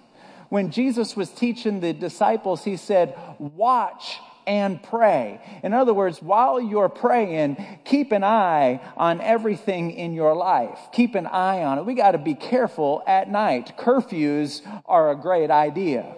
When 0.49 0.71
Jesus 0.71 1.15
was 1.15 1.29
teaching 1.29 1.79
the 1.79 1.93
disciples, 1.93 2.63
he 2.63 2.77
said, 2.77 3.17
Watch 3.39 4.19
and 4.47 4.81
pray. 4.81 5.39
In 5.61 5.73
other 5.73 5.93
words, 5.93 6.21
while 6.21 6.59
you're 6.59 6.89
praying, 6.89 7.63
keep 7.85 8.11
an 8.11 8.23
eye 8.23 8.81
on 8.95 9.21
everything 9.21 9.91
in 9.91 10.13
your 10.13 10.33
life. 10.33 10.79
Keep 10.91 11.13
an 11.13 11.27
eye 11.27 11.63
on 11.63 11.77
it. 11.77 11.85
We 11.85 11.93
got 11.93 12.13
to 12.13 12.17
be 12.17 12.33
careful 12.33 13.03
at 13.05 13.29
night. 13.29 13.73
Curfews 13.77 14.61
are 14.85 15.11
a 15.11 15.15
great 15.15 15.51
idea. 15.51 16.15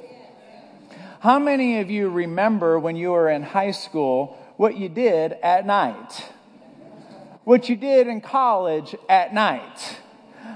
How 1.19 1.39
many 1.39 1.81
of 1.81 1.91
you 1.91 2.09
remember 2.09 2.79
when 2.79 2.95
you 2.95 3.11
were 3.11 3.29
in 3.29 3.43
high 3.43 3.71
school 3.71 4.37
what 4.59 4.75
you 4.75 4.89
did 4.89 5.31
at 5.41 5.65
night, 5.65 6.25
what 7.45 7.69
you 7.69 7.77
did 7.77 8.07
in 8.07 8.19
college 8.19 8.93
at 9.07 9.33
night. 9.33 9.97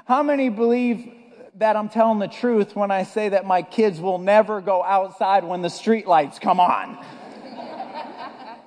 How 0.04 0.24
many 0.24 0.50
believe 0.50 1.10
that 1.56 1.78
I'm 1.78 1.88
telling 1.88 2.20
the 2.20 2.28
truth 2.28 2.76
when 2.76 2.92
I 2.92 3.04
say 3.04 3.30
that 3.30 3.46
my 3.46 3.62
kids 3.62 4.02
will 4.02 4.18
never 4.18 4.60
go 4.60 4.84
outside 4.84 5.46
when 5.46 5.62
the 5.62 5.70
street 5.70 6.06
lights 6.06 6.38
come 6.38 6.60
on? 6.60 6.98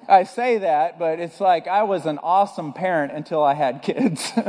I 0.09 0.25
say 0.25 0.59
that, 0.59 0.99
but 0.99 1.21
it's 1.21 1.41
like 1.41 1.67
I 1.67 1.83
was 1.83 2.07
an 2.07 2.19
awesome 2.23 2.73
parent 2.73 3.13
until 3.13 3.43
I 3.43 3.55
had 3.55 3.83
kids. 3.83 4.33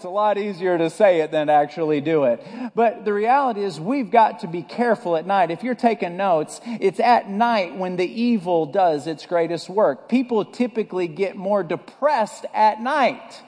It's 0.00 0.06
a 0.06 0.08
lot 0.08 0.38
easier 0.38 0.78
to 0.78 0.88
say 0.88 1.20
it 1.20 1.30
than 1.30 1.50
actually 1.50 2.00
do 2.00 2.24
it. 2.24 2.42
But 2.74 3.04
the 3.04 3.12
reality 3.12 3.62
is 3.62 3.78
we've 3.78 4.10
got 4.10 4.38
to 4.38 4.46
be 4.46 4.62
careful 4.62 5.14
at 5.14 5.26
night. 5.26 5.50
If 5.50 5.62
you're 5.62 5.74
taking 5.74 6.16
notes, 6.16 6.58
it's 6.64 7.00
at 7.00 7.28
night 7.28 7.76
when 7.76 7.96
the 7.96 8.06
evil 8.06 8.64
does 8.64 9.06
its 9.06 9.26
greatest 9.26 9.68
work. 9.68 10.08
People 10.08 10.46
typically 10.46 11.06
get 11.06 11.36
more 11.36 11.62
depressed 11.62 12.46
at 12.54 12.80
night 12.80 13.42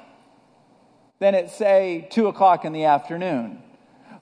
than 1.20 1.34
at, 1.34 1.50
say, 1.50 2.06
2 2.10 2.26
o'clock 2.26 2.66
in 2.66 2.74
the 2.74 2.84
afternoon. 2.84 3.61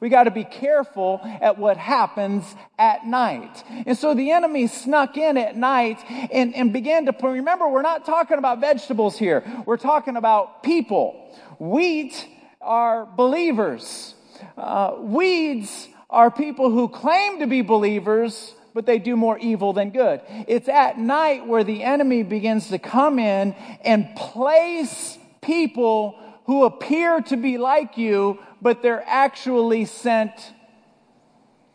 We 0.01 0.09
got 0.09 0.25
to 0.25 0.31
be 0.31 0.45
careful 0.45 1.21
at 1.23 1.59
what 1.59 1.77
happens 1.77 2.45
at 2.79 3.07
night. 3.07 3.63
And 3.87 3.97
so 3.97 4.15
the 4.15 4.31
enemy 4.31 4.67
snuck 4.67 5.17
in 5.17 5.37
at 5.37 5.57
night 5.57 5.99
and, 6.09 6.55
and 6.55 6.73
began 6.73 7.05
to, 7.07 7.15
remember, 7.23 7.69
we're 7.69 7.83
not 7.83 8.07
talking 8.07 8.39
about 8.39 8.61
vegetables 8.61 9.19
here. 9.19 9.45
We're 9.67 9.77
talking 9.77 10.17
about 10.17 10.63
people. 10.63 11.37
Wheat 11.59 12.27
are 12.61 13.07
believers. 13.07 14.15
Uh, 14.57 14.97
weeds 14.99 15.89
are 16.09 16.31
people 16.31 16.71
who 16.71 16.89
claim 16.89 17.41
to 17.41 17.47
be 17.47 17.61
believers, 17.61 18.55
but 18.75 18.87
they 18.87 18.99
do 18.99 19.17
more 19.17 19.39
evil 19.39 19.73
than 19.73 19.91
good. 19.91 20.23
It's 20.49 20.69
at 20.69 20.99
night 20.99 21.47
where 21.47 21.65
the 21.65 21.83
enemy 21.83 22.23
begins 22.23 22.69
to 22.69 22.79
come 22.79 23.19
in 23.19 23.55
and 23.85 24.15
place 24.17 25.19
people 25.43 26.19
who 26.47 26.65
appear 26.65 27.21
to 27.21 27.37
be 27.37 27.59
like 27.59 27.97
you, 27.97 28.39
but 28.63 28.83
they're 28.83 29.05
actually 29.07 29.85
sent 29.85 30.33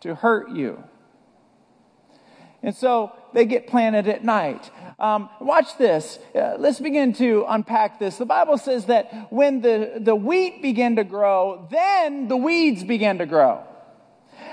to 0.01 0.15
hurt 0.15 0.51
you. 0.51 0.83
And 2.61 2.75
so 2.75 3.11
they 3.33 3.45
get 3.45 3.67
planted 3.67 4.07
at 4.07 4.23
night. 4.23 4.71
Um, 4.97 5.29
watch 5.39 5.77
this. 5.77 6.17
Uh, 6.33 6.55
let's 6.57 6.79
begin 6.79 7.13
to 7.13 7.45
unpack 7.47 7.99
this. 7.99 8.17
The 8.17 8.25
Bible 8.25 8.57
says 8.57 8.85
that 8.85 9.31
when 9.31 9.61
the, 9.61 9.93
the 9.99 10.15
wheat 10.15 10.61
began 10.61 10.95
to 10.95 11.03
grow, 11.03 11.67
then 11.69 12.27
the 12.27 12.37
weeds 12.37 12.83
began 12.83 13.19
to 13.19 13.25
grow. 13.25 13.63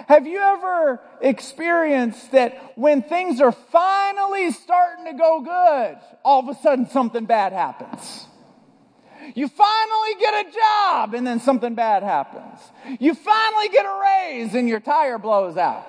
Have 0.09 0.27
you 0.27 0.41
ever 0.41 1.01
experienced 1.21 2.33
that 2.33 2.77
when 2.77 3.03
things 3.03 3.41
are 3.41 3.53
finally 3.53 4.51
starting 4.51 5.07
to 5.07 5.13
go 5.15 5.41
good, 5.41 5.99
all 6.25 6.41
of 6.41 6.55
a 6.55 6.61
sudden 6.61 6.89
something 6.89 7.25
bad 7.25 7.53
happens? 7.53 8.27
You 9.35 9.49
finally 9.49 10.15
get 10.19 10.47
a 10.47 10.51
job 10.53 11.15
and 11.15 11.27
then 11.27 11.41
something 11.41 11.75
bad 11.75 12.03
happens. 12.03 12.59
You 13.01 13.15
finally 13.15 13.69
get 13.69 13.85
a 13.85 14.01
raise 14.03 14.55
and 14.55 14.69
your 14.69 14.81
tire 14.81 15.19
blows 15.19 15.57
out. 15.57 15.87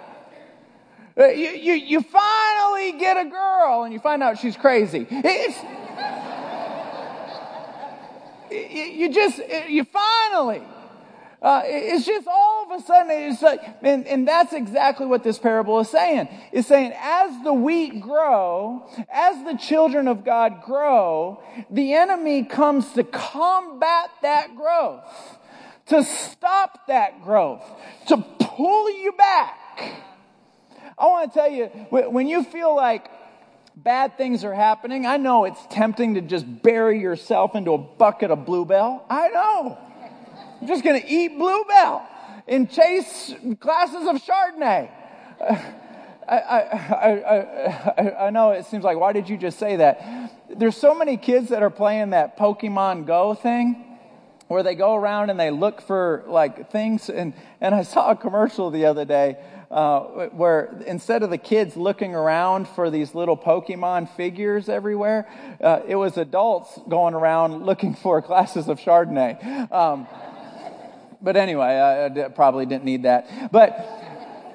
Uh, 1.18 1.28
you, 1.28 1.50
you, 1.50 1.74
you 1.74 2.02
finally 2.02 2.94
get 2.94 3.18
a 3.18 3.30
girl 3.30 3.84
and 3.84 3.94
you 3.94 4.00
find 4.00 4.24
out 4.24 4.40
she's 4.40 4.58
crazy. 4.58 5.06
It's, 5.10 5.60
you 8.52 9.13
just, 9.13 9.40
you 9.70 9.84
finally. 9.86 10.63
Uh, 11.43 11.62
it's 11.65 12.05
just 12.05 12.25
all 12.25 12.71
of 12.71 12.79
a 12.79 12.85
sudden, 12.85 13.12
it's 13.12 13.41
like, 13.41 13.59
and, 13.81 14.07
and 14.07 14.25
that's 14.25 14.53
exactly 14.53 15.05
what 15.05 15.25
this 15.25 15.38
parable 15.38 15.77
is 15.81 15.89
saying. 15.89 16.29
It's 16.53 16.69
saying, 16.69 16.93
as 16.97 17.43
the 17.43 17.53
wheat 17.53 18.00
grow, 18.00 18.89
as 19.12 19.43
the 19.43 19.57
children 19.57 20.07
of 20.07 20.23
God 20.23 20.62
grow, 20.65 21.43
the 21.69 21.95
enemy 21.95 22.45
comes 22.45 22.93
to 22.93 23.03
combat 23.03 24.09
that 24.21 24.55
growth, 24.55 25.38
to 25.88 26.05
stop 26.05 26.88
that 26.88 27.21
growth, 27.25 27.62
to 28.07 28.15
pull 28.39 28.89
you 28.89 29.12
back. 29.12 29.59
I 30.97 31.05
want 31.07 31.33
to 31.33 31.38
tell 31.38 31.51
you, 31.51 31.65
when 31.89 32.27
you 32.27 32.45
feel 32.45 32.73
like 32.73 33.12
bad 33.75 34.17
things 34.17 34.45
are 34.45 34.53
happening, 34.53 35.05
I 35.05 35.17
know 35.17 35.43
it's 35.43 35.59
tempting 35.69 36.13
to 36.13 36.21
just 36.21 36.63
bury 36.63 37.01
yourself 37.01 37.53
into 37.53 37.73
a 37.73 37.77
bucket 37.77 38.31
of 38.31 38.45
bluebell. 38.45 39.05
I 39.09 39.27
know. 39.27 39.77
I'm 40.63 40.70
just 40.70 40.86
going 40.86 41.01
to 41.01 41.05
eat 41.05 41.38
bluebell 41.38 42.08
and 42.48 42.72
chase 42.72 43.34
glasses 43.60 44.08
of 44.08 44.15
Chardonnay. 44.24 44.89
I, 46.25 46.38
I, 46.38 47.91
I, 47.98 48.25
I, 48.27 48.29
know 48.29 48.51
it 48.51 48.65
seems 48.67 48.86
like, 48.86 48.98
why 48.98 49.12
did 49.12 49.27
you 49.27 49.36
just 49.36 49.60
say 49.60 49.75
that? 49.75 50.32
There's 50.58 50.77
so 50.77 50.96
many 50.96 51.17
kids 51.17 51.50
that 51.50 51.63
are 51.63 51.70
playing 51.70 52.12
that 52.12 52.38
Pokemon 52.38 53.05
Go 53.08 53.34
thing 53.34 53.98
where 54.48 54.63
they 54.63 54.74
go 54.74 54.96
around 54.96 55.32
and 55.32 55.38
they 55.38 55.51
look 55.51 55.82
for 55.82 56.24
like 56.27 56.72
things. 56.72 57.10
And, 57.10 57.34
and 57.60 57.75
I 57.75 57.84
saw 57.84 58.12
a 58.12 58.15
commercial 58.15 58.72
the 58.72 58.86
other 58.86 59.03
day 59.03 59.36
uh, 59.70 60.27
where 60.29 60.82
instead 60.88 61.24
of 61.24 61.29
the 61.29 61.38
kids 61.38 61.75
looking 61.75 62.15
around 62.15 62.70
for 62.70 62.89
these 62.89 63.13
little 63.13 63.36
Pokemon 63.36 64.15
figures 64.15 64.70
everywhere, 64.70 65.27
uh, 65.60 65.82
it 65.86 65.96
was 65.98 66.15
adults 66.15 66.79
going 66.88 67.15
around 67.15 67.65
looking 67.65 67.96
for 67.96 68.22
glasses 68.22 68.70
of 68.70 68.79
Chardonnay. 68.79 69.70
Um, 69.70 70.08
but 71.24 71.38
anyway, 71.38 71.65
I, 71.65 72.06
I, 72.06 72.27
probably 72.30 72.65
didn't 72.65 72.84
need 72.84 73.03
that. 73.03 73.51
But 73.51 74.03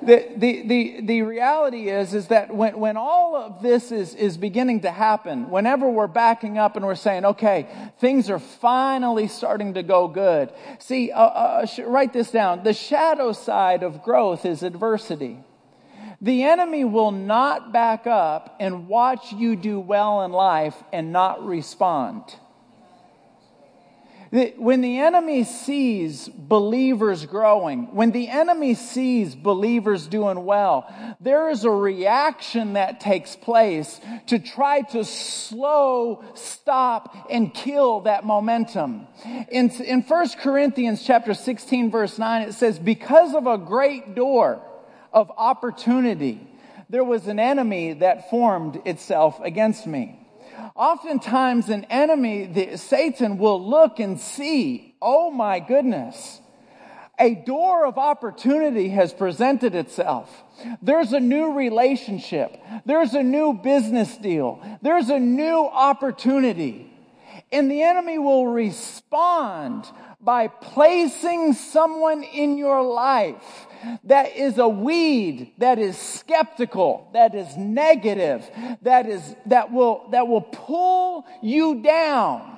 the, 0.03 0.27
the, 0.37 0.63
the, 0.63 1.01
the 1.03 1.23
reality 1.23 1.89
is, 1.89 2.15
is 2.15 2.29
that 2.29 2.55
when, 2.55 2.79
when 2.79 2.97
all 2.97 3.35
of 3.35 3.63
this 3.63 3.91
is, 3.91 4.15
is 4.15 4.37
beginning 4.37 4.83
to 4.83 4.91
happen, 4.91 5.51
whenever 5.51 5.89
we're 5.89 6.07
backing 6.07 6.59
up 6.59 6.77
and 6.77 6.85
we're 6.85 6.95
saying, 6.95 7.25
okay, 7.25 7.69
things 7.99 8.31
are 8.31 8.39
finally 8.39 9.27
starting 9.29 9.75
to 9.75 9.83
go 9.83 10.07
good. 10.07 10.53
See, 10.79 11.11
uh, 11.11 11.21
uh, 11.21 11.67
write 11.87 12.13
this 12.13 12.31
down. 12.31 12.63
The 12.63 12.75
shadow 12.75 13.33
side 13.33 13.83
of 13.83 14.03
growth 14.03 14.45
is 14.45 14.63
adversity. 14.63 15.41
The 16.21 16.43
enemy 16.45 16.85
will 16.85 17.13
not 17.13 17.73
back 17.73 18.07
up 18.07 18.57
and 18.59 18.89
watch 18.89 19.33
you 19.33 19.57
do 19.57 19.79
well 19.79 20.23
in 20.23 20.33
life 20.33 20.75
and 20.93 21.13
not 21.13 21.45
respond. 21.45 22.25
When 24.31 24.83
the 24.83 24.99
enemy 24.99 25.45
sees 25.45 26.29
believers 26.29 27.25
growing, 27.25 27.95
when 27.95 28.11
the 28.11 28.29
enemy 28.29 28.75
sees 28.75 29.35
believers 29.35 30.07
doing 30.07 30.45
well, 30.45 30.87
there 31.19 31.49
is 31.49 31.65
a 31.65 31.71
reaction 31.71 32.75
that 32.75 33.01
takes 33.01 33.37
place 33.37 34.01
to 34.27 34.39
try 34.39 34.83
to 34.93 35.05
slow, 35.05 36.23
stop, 36.35 37.29
and 37.31 37.55
kill 37.55 38.01
that 38.01 38.27
momentum. 38.27 39.07
In, 39.51 39.71
in 39.71 40.03
1 40.03 40.29
Corinthians 40.41 41.03
chapter 41.03 41.33
16 41.33 41.91
verse 41.91 42.19
9, 42.19 42.49
it 42.49 42.53
says, 42.53 42.79
because 42.79 43.35
of 43.35 43.47
a 43.47 43.57
great 43.57 44.15
door 44.15 44.63
of 45.11 45.33
opportunity, 45.39 46.47
there 46.91 47.05
was 47.05 47.27
an 47.29 47.39
enemy 47.39 47.95
that 47.95 48.29
formed 48.29 48.81
itself 48.85 49.41
against 49.43 49.87
me. 49.87 50.18
Oftentimes, 50.79 51.71
an 51.71 51.85
enemy, 51.91 52.47
the, 52.47 52.77
Satan, 52.79 53.37
will 53.37 53.61
look 53.69 53.99
and 53.99 54.19
see, 54.19 54.95
oh 55.03 55.29
my 55.29 55.59
goodness, 55.59 56.41
a 57.19 57.35
door 57.35 57.85
of 57.85 57.99
opportunity 57.99 58.91
has 58.91 59.13
presented 59.13 59.75
itself. 59.75 60.45
There's 60.81 61.13
a 61.13 61.19
new 61.19 61.53
relationship. 61.55 62.57
There's 62.87 63.15
a 63.15 63.25
new 63.25 63.55
business 63.55 64.17
deal. 64.19 64.63
There's 64.81 65.11
a 65.11 65.19
new 65.19 65.67
opportunity. 65.67 66.93
And 67.51 67.69
the 67.69 67.83
enemy 67.83 68.19
will 68.19 68.47
respond 68.47 69.85
by 70.21 70.47
placing 70.47 71.55
someone 71.55 72.23
in 72.23 72.57
your 72.57 72.83
life 72.83 73.67
that 74.05 74.37
is 74.37 74.59
a 74.59 74.69
weed, 74.69 75.53
that 75.59 75.79
is 75.79 75.97
skeptical, 75.97 77.09
that 77.13 77.35
is 77.35 77.57
negative, 77.57 78.49
that 78.83 79.07
is, 79.07 79.35
that 79.47 79.73
will, 79.73 80.09
that 80.11 80.29
will 80.29 80.43
pull 80.43 81.27
you 81.43 81.83
down. 81.83 82.55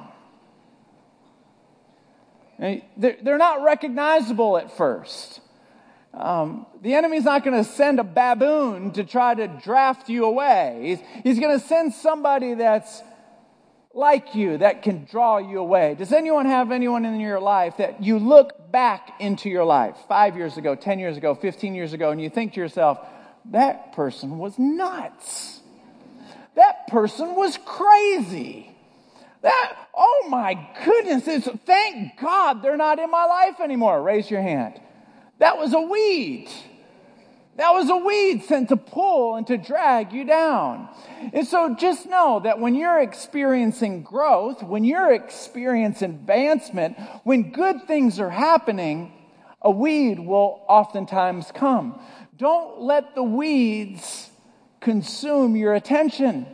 They're 2.97 3.39
not 3.39 3.63
recognizable 3.63 4.59
at 4.59 4.77
first. 4.77 5.41
Um, 6.13 6.67
the 6.83 6.95
enemy's 6.95 7.25
not 7.25 7.45
going 7.45 7.63
to 7.63 7.71
send 7.71 8.01
a 8.01 8.05
baboon 8.05 8.91
to 8.93 9.05
try 9.05 9.35
to 9.35 9.47
draft 9.47 10.09
you 10.09 10.25
away. 10.25 10.81
He's, 10.83 11.23
he's 11.23 11.41
going 11.41 11.59
to 11.59 11.65
send 11.65 11.95
somebody 11.95 12.55
that's 12.55 13.03
like 13.93 14.35
you 14.35 14.59
that 14.59 14.83
can 14.83 15.05
draw 15.05 15.39
you 15.39 15.59
away. 15.59 15.95
Does 15.97 16.13
anyone 16.13 16.47
have 16.47 16.71
anyone 16.71 17.05
in 17.05 17.19
your 17.19 17.41
life 17.41 17.79
that 17.79 18.03
you 18.03 18.19
look 18.19 18.71
back 18.71 19.21
into 19.21 19.51
your 19.51 19.65
life 19.65 19.97
five 20.09 20.37
years 20.37 20.57
ago, 20.57 20.75
10 20.75 20.99
years 20.99 21.17
ago, 21.17 21.35
15 21.35 21.75
years 21.75 21.93
ago, 21.93 22.11
and 22.11 22.21
you 22.21 22.31
think 22.31 22.55
to 22.55 22.61
yourself, 22.61 22.99
that 23.47 23.93
person 23.93 24.39
was 24.39 24.59
nuts. 24.59 25.61
That 26.55 26.87
person 26.89 27.35
was 27.35 27.59
crazy. 27.65 28.77
That, 29.43 29.89
oh 29.97 30.27
my 30.29 30.69
goodness, 30.85 31.27
it's, 31.27 31.49
thank 31.65 32.21
God 32.21 32.63
they're 32.63 32.77
not 32.77 32.99
in 32.99 33.11
my 33.11 33.25
life 33.25 33.61
anymore. 33.61 34.03
Raise 34.03 34.31
your 34.31 34.43
hand. 34.43 34.81
That 35.39 35.57
was 35.57 35.73
a 35.73 35.81
weed. 35.81 36.49
That 37.61 37.75
was 37.75 37.91
a 37.91 37.97
weed 37.99 38.45
sent 38.45 38.71
to 38.71 38.77
pull 38.79 39.35
and 39.35 39.47
to 39.49 39.59
drag 39.59 40.15
you 40.15 40.25
down. 40.25 40.89
And 41.35 41.47
so 41.47 41.75
just 41.75 42.07
know 42.07 42.41
that 42.43 42.59
when 42.59 42.75
you're 42.75 43.01
experiencing 43.01 44.03
growth, 44.03 44.63
when 44.63 44.83
you're 44.83 45.13
experiencing 45.13 46.09
advancement, 46.09 46.99
when 47.23 47.53
good 47.53 47.87
things 47.87 48.19
are 48.19 48.31
happening, 48.31 49.13
a 49.61 49.71
weed 49.71 50.19
will 50.19 50.65
oftentimes 50.69 51.53
come. 51.55 52.01
Don't 52.35 52.81
let 52.81 53.15
the 53.15 53.23
weeds 53.23 54.31
consume 54.81 55.55
your 55.55 55.75
attention. 55.75 56.47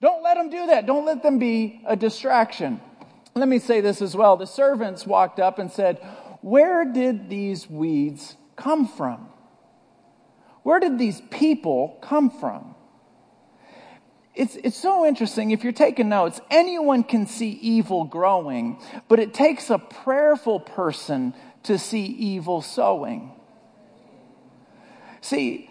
Don't 0.00 0.22
let 0.22 0.38
them 0.38 0.48
do 0.48 0.68
that. 0.68 0.86
Don't 0.86 1.04
let 1.04 1.22
them 1.22 1.38
be 1.38 1.82
a 1.86 1.94
distraction. 1.94 2.80
Let 3.34 3.48
me 3.48 3.58
say 3.58 3.82
this 3.82 4.00
as 4.00 4.16
well. 4.16 4.38
The 4.38 4.46
servants 4.46 5.06
walked 5.06 5.40
up 5.40 5.58
and 5.58 5.70
said, 5.70 5.98
Where 6.40 6.86
did 6.86 7.28
these 7.28 7.68
weeds 7.68 8.38
come 8.56 8.88
from? 8.88 9.28
Where 10.66 10.80
did 10.80 10.98
these 10.98 11.20
people 11.30 11.96
come 12.00 12.28
from? 12.28 12.74
It's, 14.34 14.56
it's 14.56 14.76
so 14.76 15.06
interesting. 15.06 15.52
If 15.52 15.62
you're 15.62 15.72
taking 15.72 16.08
notes, 16.08 16.40
anyone 16.50 17.04
can 17.04 17.28
see 17.28 17.50
evil 17.50 18.02
growing, 18.02 18.82
but 19.06 19.20
it 19.20 19.32
takes 19.32 19.70
a 19.70 19.78
prayerful 19.78 20.58
person 20.58 21.34
to 21.62 21.78
see 21.78 22.04
evil 22.04 22.62
sowing. 22.62 23.30
See, 25.20 25.70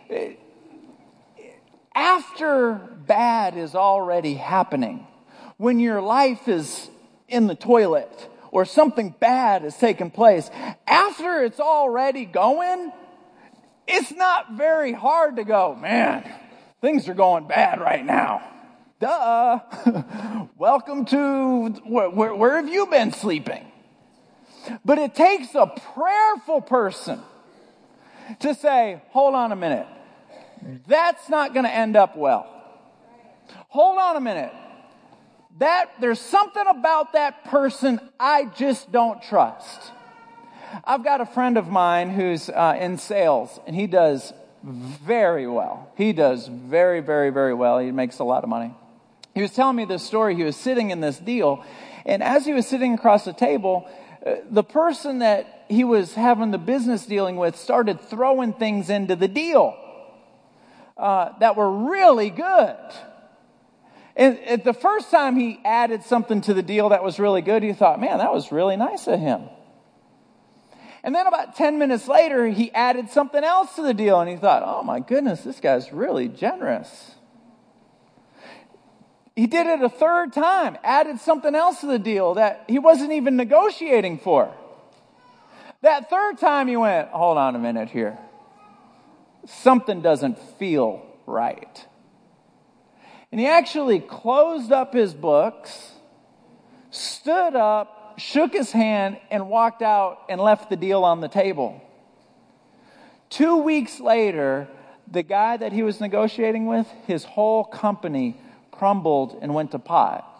after 1.93 2.75
bad 3.05 3.57
is 3.57 3.75
already 3.75 4.35
happening, 4.35 5.05
when 5.57 5.81
your 5.81 5.99
life 5.99 6.47
is 6.47 6.89
in 7.27 7.47
the 7.47 7.55
toilet 7.55 8.29
or 8.49 8.63
something 8.63 9.13
bad 9.19 9.63
has 9.63 9.75
taken 9.75 10.09
place, 10.09 10.49
after 10.87 11.43
it's 11.43 11.59
already 11.59 12.23
going, 12.23 12.93
it's 13.87 14.11
not 14.11 14.53
very 14.53 14.93
hard 14.93 15.37
to 15.37 15.43
go, 15.43 15.75
man, 15.75 16.29
things 16.81 17.07
are 17.09 17.13
going 17.13 17.47
bad 17.47 17.79
right 17.79 18.05
now. 18.05 18.41
Duh. 18.99 19.59
Welcome 20.57 21.05
to 21.05 21.69
where, 21.85 22.09
where, 22.09 22.35
where 22.35 22.55
have 22.57 22.69
you 22.69 22.87
been 22.87 23.11
sleeping? 23.11 23.71
But 24.83 24.97
it 24.97 25.13
takes 25.13 25.53
a 25.53 25.67
prayerful 25.93 26.61
person 26.61 27.21
to 28.39 28.55
say, 28.55 29.01
hold 29.09 29.35
on 29.35 29.51
a 29.51 29.55
minute. 29.55 29.87
That's 30.87 31.29
not 31.29 31.53
going 31.53 31.65
to 31.65 31.71
end 31.71 31.95
up 31.95 32.17
well. 32.17 32.51
Hold 33.67 33.99
on 33.99 34.15
a 34.15 34.21
minute. 34.21 34.53
That 35.59 35.91
there's 35.99 36.19
something 36.19 36.65
about 36.67 37.13
that 37.13 37.45
person 37.45 37.99
I 38.19 38.45
just 38.45 38.91
don't 38.91 39.21
trust. 39.21 39.91
I've 40.83 41.03
got 41.03 41.21
a 41.21 41.25
friend 41.25 41.57
of 41.57 41.67
mine 41.67 42.09
who's 42.09 42.49
uh, 42.49 42.77
in 42.79 42.97
sales, 42.97 43.59
and 43.65 43.75
he 43.75 43.87
does 43.87 44.33
very 44.63 45.47
well. 45.47 45.91
He 45.95 46.11
does 46.11 46.47
very, 46.47 46.99
very, 46.99 47.29
very 47.29 47.53
well. 47.53 47.79
He 47.79 47.91
makes 47.91 48.19
a 48.19 48.23
lot 48.23 48.43
of 48.43 48.49
money. 48.49 48.73
He 49.33 49.41
was 49.41 49.51
telling 49.51 49.75
me 49.75 49.85
this 49.85 50.03
story. 50.03 50.35
He 50.35 50.43
was 50.43 50.55
sitting 50.55 50.91
in 50.91 51.01
this 51.01 51.17
deal, 51.19 51.63
and 52.05 52.23
as 52.23 52.45
he 52.45 52.53
was 52.53 52.67
sitting 52.67 52.93
across 52.93 53.25
the 53.25 53.33
table, 53.33 53.87
uh, 54.25 54.35
the 54.49 54.63
person 54.63 55.19
that 55.19 55.65
he 55.69 55.83
was 55.83 56.13
having 56.13 56.51
the 56.51 56.57
business 56.57 57.05
dealing 57.05 57.35
with 57.35 57.55
started 57.55 58.01
throwing 58.01 58.53
things 58.53 58.89
into 58.89 59.15
the 59.15 59.27
deal 59.27 59.77
uh, 60.97 61.29
that 61.39 61.55
were 61.55 61.89
really 61.89 62.29
good. 62.29 62.77
And 64.15 64.39
at 64.39 64.63
the 64.63 64.73
first 64.73 65.11
time 65.11 65.35
he 65.35 65.59
added 65.65 66.03
something 66.03 66.41
to 66.41 66.53
the 66.53 66.63
deal 66.63 66.89
that 66.89 67.03
was 67.03 67.19
really 67.19 67.41
good, 67.41 67.63
he 67.63 67.73
thought, 67.73 67.99
man, 67.99 68.19
that 68.19 68.33
was 68.33 68.51
really 68.51 68.77
nice 68.77 69.07
of 69.07 69.19
him. 69.19 69.49
And 71.05 71.13
then 71.13 71.27
about 71.27 71.55
10 71.55 71.77
minutes 71.77 72.07
later, 72.07 72.47
he 72.47 72.73
added 72.73 73.11
something 73.11 73.43
else 73.43 73.75
to 73.75 73.83
the 73.83 73.93
deal, 73.93 74.19
and 74.19 74.27
he 74.27 74.37
thought, 74.37 74.63
oh 74.65 74.81
my 74.81 74.99
goodness, 74.99 75.41
this 75.41 75.59
guy's 75.59 75.93
really 75.93 76.27
generous. 76.27 77.11
He 79.35 79.45
did 79.45 79.67
it 79.67 79.83
a 79.83 79.89
third 79.89 80.33
time, 80.33 80.79
added 80.83 81.19
something 81.19 81.53
else 81.53 81.81
to 81.81 81.85
the 81.85 81.99
deal 81.99 82.33
that 82.33 82.63
he 82.67 82.79
wasn't 82.79 83.11
even 83.11 83.35
negotiating 83.35 84.17
for. 84.17 84.51
That 85.81 86.09
third 86.09 86.39
time, 86.39 86.67
he 86.67 86.75
went, 86.75 87.09
hold 87.09 87.37
on 87.37 87.55
a 87.55 87.59
minute 87.59 87.91
here. 87.91 88.17
Something 89.45 90.01
doesn't 90.01 90.39
feel 90.57 91.05
right. 91.27 91.85
And 93.31 93.39
he 93.39 93.45
actually 93.45 93.99
closed 93.99 94.71
up 94.71 94.95
his 94.95 95.13
books, 95.13 95.91
stood 96.89 97.55
up, 97.55 97.94
shook 98.17 98.53
his 98.53 98.71
hand, 98.71 99.17
and 99.31 99.49
walked 99.49 99.81
out 99.81 100.23
and 100.29 100.39
left 100.39 100.69
the 100.69 100.75
deal 100.75 101.03
on 101.03 101.21
the 101.21 101.27
table. 101.27 101.81
Two 103.29 103.57
weeks 103.57 103.99
later, 103.99 104.67
the 105.11 105.23
guy 105.23 105.57
that 105.57 105.71
he 105.71 105.83
was 105.83 105.99
negotiating 105.99 106.65
with, 106.65 106.87
his 107.05 107.23
whole 107.23 107.63
company 107.63 108.39
crumbled 108.71 109.37
and 109.41 109.53
went 109.53 109.71
to 109.71 109.79
pot. 109.79 110.31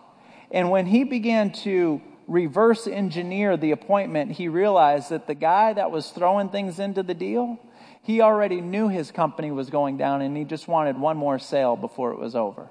And 0.51 0.69
when 0.69 0.85
he 0.85 1.03
began 1.03 1.51
to 1.63 2.01
reverse 2.27 2.87
engineer 2.87 3.57
the 3.57 3.71
appointment, 3.71 4.31
he 4.31 4.47
realized 4.47 5.09
that 5.09 5.27
the 5.27 5.35
guy 5.35 5.73
that 5.73 5.91
was 5.91 6.09
throwing 6.09 6.49
things 6.49 6.79
into 6.79 7.03
the 7.03 7.13
deal, 7.13 7.59
he 8.01 8.21
already 8.21 8.61
knew 8.61 8.87
his 8.87 9.11
company 9.11 9.51
was 9.51 9.69
going 9.69 9.97
down 9.97 10.21
and 10.21 10.35
he 10.35 10.43
just 10.43 10.67
wanted 10.67 10.97
one 10.97 11.17
more 11.17 11.39
sale 11.39 11.75
before 11.75 12.11
it 12.11 12.19
was 12.19 12.35
over. 12.35 12.69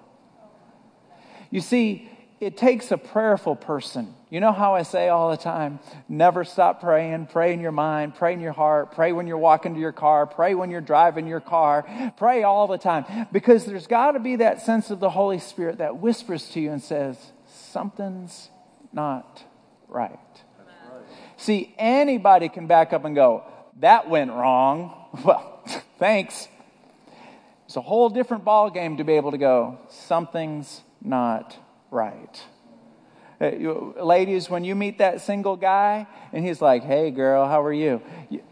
You 1.51 1.61
see, 1.61 2.11
it 2.41 2.57
takes 2.57 2.91
a 2.91 2.99
prayerful 2.99 3.57
person. 3.57 4.15
You 4.29 4.41
know 4.41 4.53
how 4.53 4.75
I 4.75 4.83
say 4.83 5.09
all 5.09 5.31
the 5.31 5.37
time, 5.37 5.79
never 6.09 6.45
stop 6.45 6.81
praying. 6.81 7.27
Pray 7.27 7.53
in 7.53 7.61
your 7.61 7.73
mind, 7.73 8.17
pray 8.17 8.33
in 8.33 8.41
your 8.41 8.53
heart, 8.53 8.93
pray 8.93 9.13
when 9.13 9.27
you're 9.27 9.39
walking 9.39 9.75
to 9.75 9.81
your 9.81 9.93
car, 9.93 10.27
pray 10.27 10.55
when 10.55 10.71
you're 10.71 10.81
driving 10.81 11.27
your 11.27 11.41
car, 11.41 12.13
pray 12.17 12.43
all 12.43 12.67
the 12.67 12.79
time. 12.79 13.29
Because 13.31 13.65
there's 13.65 13.87
got 13.87 14.13
to 14.13 14.21
be 14.21 14.37
that 14.37 14.63
sense 14.63 14.91
of 14.91 15.01
the 15.01 15.11
Holy 15.11 15.39
Spirit 15.39 15.79
that 15.79 15.99
whispers 15.99 16.49
to 16.51 16.61
you 16.61 16.73
and 16.73 16.83
says, 16.83 17.17
something's 17.47 18.51
not 18.93 19.45
right. 19.89 20.11
right. 20.59 21.03
See, 21.37 21.73
anybody 21.79 22.49
can 22.49 22.67
back 22.67 22.93
up 22.93 23.05
and 23.05 23.15
go, 23.15 23.45
that 23.81 24.09
went 24.09 24.31
wrong. 24.31 25.01
Well, 25.25 25.63
thanks. 26.01 26.49
It's 27.67 27.77
a 27.77 27.81
whole 27.81 28.11
different 28.11 28.45
ball 28.45 28.69
game 28.69 28.97
to 28.97 29.05
be 29.05 29.13
able 29.13 29.31
to 29.31 29.39
go, 29.39 29.79
something's 29.89 30.81
not 31.01 31.57
right. 31.95 32.43
Uh, 33.41 33.51
ladies, 34.05 34.51
when 34.51 34.65
you 34.65 34.75
meet 34.75 34.99
that 34.99 35.21
single 35.21 35.57
guy 35.57 36.07
and 36.33 36.45
he's 36.45 36.61
like, 36.61 36.83
hey, 36.83 37.11
girl, 37.11 37.47
how 37.47 37.63
are 37.63 37.73
you? 37.73 38.03
you 38.29 38.43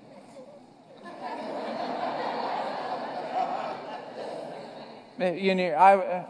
you 5.43 5.55
know, 5.55 5.65
I, 5.65 5.97
uh, 5.97 6.25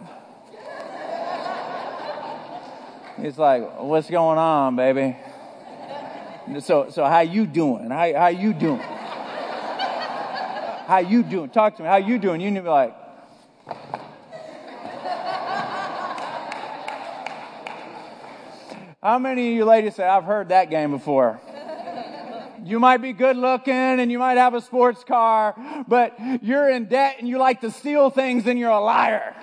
he's 3.21 3.39
like, 3.39 3.81
what's 3.81 4.11
going 4.11 4.39
on, 4.39 4.77
baby? 4.77 5.17
So, 6.61 6.91
so 6.91 7.05
how 7.05 7.21
you 7.21 7.47
doing? 7.47 7.91
How, 7.91 8.13
how 8.15 8.29
you 8.29 8.53
doing? 8.53 8.81
How 10.87 10.99
you 10.99 11.23
doing? 11.23 11.49
Talk 11.51 11.77
to 11.77 11.83
me. 11.83 11.89
How 11.89 11.97
you 11.97 12.19
doing? 12.19 12.41
You 12.41 12.51
need 12.51 12.57
to 12.57 12.65
be 12.65 12.69
like, 12.69 12.95
How 19.03 19.19
many 19.19 19.49
of 19.49 19.57
you 19.57 19.65
ladies 19.65 19.97
say, 19.97 20.07
I've 20.07 20.23
heard 20.23 20.51
that 20.51 20.71
game 20.71 20.93
before? 20.93 21.41
You 22.63 22.79
might 22.79 22.99
be 22.99 23.13
good 23.13 23.37
looking 23.37 23.75
and 23.75 24.13
you 24.13 24.21
might 24.21 24.39
have 24.39 24.55
a 24.55 24.61
sports 24.61 25.03
car, 25.03 25.57
but 25.89 26.17
you're 26.41 26.71
in 26.71 26.85
debt 26.85 27.17
and 27.19 27.29
you 27.29 27.39
like 27.39 27.63
to 27.63 27.73
steal 27.73 28.11
things 28.11 28.47
and 28.47 28.57
you're 28.57 28.71
a 28.71 28.81
liar. 28.81 29.35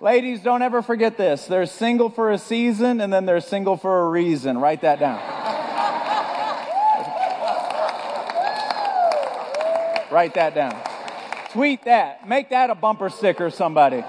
Ladies, 0.00 0.40
don't 0.40 0.62
ever 0.62 0.82
forget 0.82 1.16
this. 1.16 1.46
They're 1.46 1.66
single 1.66 2.10
for 2.10 2.32
a 2.32 2.38
season 2.38 3.00
and 3.00 3.12
then 3.12 3.24
they're 3.24 3.40
single 3.40 3.76
for 3.76 4.06
a 4.06 4.08
reason. 4.08 4.58
Write 4.58 4.80
that 4.80 4.98
down. 4.98 5.20
Write 10.10 10.34
that 10.34 10.56
down. 10.56 10.89
Tweet 11.52 11.84
that. 11.84 12.28
Make 12.28 12.50
that 12.50 12.70
a 12.70 12.74
bumper 12.74 13.10
sticker, 13.10 13.50
somebody. 13.50 14.04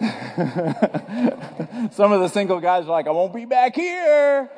Some 1.92 2.12
of 2.12 2.20
the 2.20 2.28
single 2.28 2.60
guys 2.60 2.84
are 2.84 2.90
like, 2.90 3.06
I 3.06 3.10
won't 3.10 3.34
be 3.34 3.46
back 3.46 3.74
here. 3.74 4.50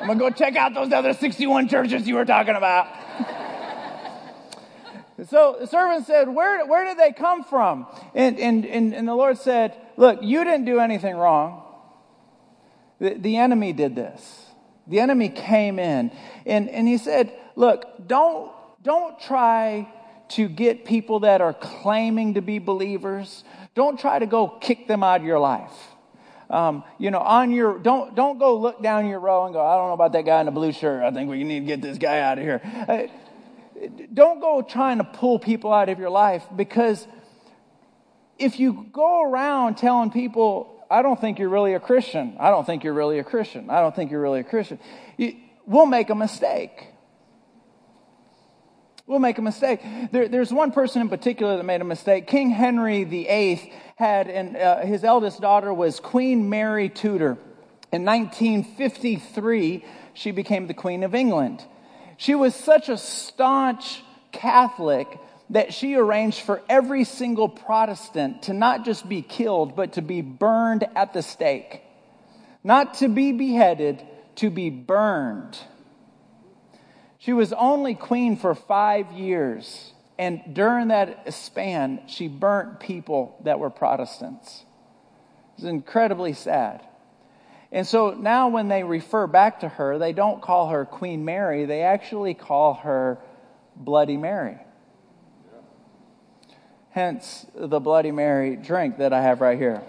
I'm 0.00 0.06
going 0.06 0.18
to 0.18 0.24
go 0.24 0.30
check 0.30 0.56
out 0.56 0.74
those 0.74 0.92
other 0.92 1.12
61 1.14 1.68
churches 1.68 2.06
you 2.06 2.14
were 2.14 2.24
talking 2.24 2.54
about. 2.54 2.88
so 5.28 5.56
the 5.60 5.66
servant 5.66 6.06
said, 6.06 6.28
where, 6.28 6.66
where 6.66 6.84
did 6.84 6.98
they 6.98 7.12
come 7.12 7.44
from? 7.44 7.86
And, 8.14 8.38
and, 8.38 8.64
and, 8.66 8.94
and 8.94 9.08
the 9.08 9.14
Lord 9.14 9.38
said, 9.38 9.74
Look, 9.96 10.20
you 10.22 10.42
didn't 10.44 10.64
do 10.64 10.80
anything 10.80 11.16
wrong. 11.16 11.62
The, 12.98 13.14
the 13.14 13.36
enemy 13.36 13.72
did 13.72 13.94
this. 13.94 14.46
The 14.86 15.00
enemy 15.00 15.28
came 15.28 15.78
in. 15.78 16.10
And, 16.44 16.68
and 16.68 16.88
he 16.88 16.98
said, 16.98 17.32
Look, 17.56 18.06
don't 18.06 18.53
don't 18.84 19.18
try 19.18 19.88
to 20.28 20.48
get 20.48 20.84
people 20.84 21.20
that 21.20 21.40
are 21.40 21.54
claiming 21.54 22.34
to 22.34 22.42
be 22.42 22.58
believers. 22.58 23.42
Don't 23.74 23.98
try 23.98 24.18
to 24.18 24.26
go 24.26 24.48
kick 24.48 24.86
them 24.86 25.02
out 25.02 25.20
of 25.20 25.26
your 25.26 25.38
life. 25.38 25.72
Um, 26.50 26.84
you 26.98 27.10
know, 27.10 27.18
on 27.18 27.50
your 27.50 27.78
don't 27.78 28.14
don't 28.14 28.38
go 28.38 28.58
look 28.58 28.82
down 28.82 29.08
your 29.08 29.18
row 29.18 29.46
and 29.46 29.54
go, 29.54 29.64
I 29.64 29.76
don't 29.76 29.88
know 29.88 29.94
about 29.94 30.12
that 30.12 30.24
guy 30.26 30.40
in 30.40 30.46
the 30.46 30.52
blue 30.52 30.72
shirt. 30.72 31.02
I 31.02 31.10
think 31.10 31.30
we 31.30 31.42
need 31.42 31.60
to 31.60 31.66
get 31.66 31.80
this 31.80 31.98
guy 31.98 32.20
out 32.20 32.38
of 32.38 32.44
here. 32.44 32.60
Uh, 32.88 33.88
don't 34.12 34.40
go 34.40 34.62
trying 34.62 34.98
to 34.98 35.04
pull 35.04 35.38
people 35.38 35.72
out 35.72 35.88
of 35.88 35.98
your 35.98 36.10
life 36.10 36.44
because 36.54 37.06
if 38.38 38.60
you 38.60 38.86
go 38.92 39.22
around 39.22 39.76
telling 39.76 40.10
people, 40.10 40.84
I 40.90 41.02
don't 41.02 41.20
think 41.20 41.38
you're 41.38 41.48
really 41.48 41.74
a 41.74 41.80
Christian. 41.80 42.36
I 42.38 42.50
don't 42.50 42.66
think 42.66 42.84
you're 42.84 42.94
really 42.94 43.18
a 43.18 43.24
Christian. 43.24 43.70
I 43.70 43.80
don't 43.80 43.94
think 43.96 44.10
you're 44.10 44.20
really 44.20 44.40
a 44.40 44.44
Christian. 44.44 44.78
You, 45.16 45.36
we'll 45.66 45.86
make 45.86 46.10
a 46.10 46.14
mistake. 46.14 46.88
We'll 49.06 49.18
make 49.18 49.36
a 49.36 49.42
mistake. 49.42 49.80
There, 50.12 50.28
there's 50.28 50.50
one 50.50 50.72
person 50.72 51.02
in 51.02 51.10
particular 51.10 51.58
that 51.58 51.64
made 51.64 51.82
a 51.82 51.84
mistake. 51.84 52.26
King 52.26 52.48
Henry 52.48 53.04
VIII 53.04 53.72
had, 53.96 54.28
and 54.28 54.56
uh, 54.56 54.80
his 54.80 55.04
eldest 55.04 55.42
daughter 55.42 55.74
was 55.74 56.00
Queen 56.00 56.48
Mary 56.48 56.88
Tudor. 56.88 57.36
In 57.92 58.04
1953, 58.06 59.84
she 60.14 60.30
became 60.30 60.66
the 60.68 60.74
Queen 60.74 61.02
of 61.02 61.14
England. 61.14 61.62
She 62.16 62.34
was 62.34 62.54
such 62.54 62.88
a 62.88 62.96
staunch 62.96 64.02
Catholic 64.32 65.20
that 65.50 65.74
she 65.74 65.94
arranged 65.96 66.40
for 66.40 66.62
every 66.68 67.04
single 67.04 67.50
Protestant 67.50 68.44
to 68.44 68.54
not 68.54 68.86
just 68.86 69.06
be 69.06 69.20
killed, 69.20 69.76
but 69.76 69.92
to 69.92 70.02
be 70.02 70.22
burned 70.22 70.88
at 70.96 71.12
the 71.12 71.22
stake. 71.22 71.82
Not 72.64 72.94
to 72.94 73.08
be 73.08 73.32
beheaded, 73.32 74.02
to 74.36 74.48
be 74.48 74.70
burned. 74.70 75.58
She 77.24 77.32
was 77.32 77.54
only 77.54 77.94
queen 77.94 78.36
for 78.36 78.54
five 78.54 79.10
years. 79.12 79.94
And 80.18 80.42
during 80.52 80.88
that 80.88 81.32
span, 81.32 82.02
she 82.06 82.28
burnt 82.28 82.80
people 82.80 83.40
that 83.44 83.58
were 83.58 83.70
Protestants. 83.70 84.64
It's 85.54 85.64
incredibly 85.64 86.34
sad. 86.34 86.86
And 87.72 87.86
so 87.86 88.10
now, 88.10 88.48
when 88.48 88.68
they 88.68 88.84
refer 88.84 89.26
back 89.26 89.60
to 89.60 89.68
her, 89.70 89.98
they 89.98 90.12
don't 90.12 90.42
call 90.42 90.68
her 90.68 90.84
Queen 90.84 91.24
Mary, 91.24 91.64
they 91.64 91.80
actually 91.80 92.34
call 92.34 92.74
her 92.74 93.18
Bloody 93.74 94.18
Mary. 94.18 94.58
Hence 96.90 97.46
the 97.54 97.80
Bloody 97.80 98.12
Mary 98.12 98.54
drink 98.54 98.98
that 98.98 99.14
I 99.14 99.22
have 99.22 99.40
right 99.40 99.58
here. 99.58 99.82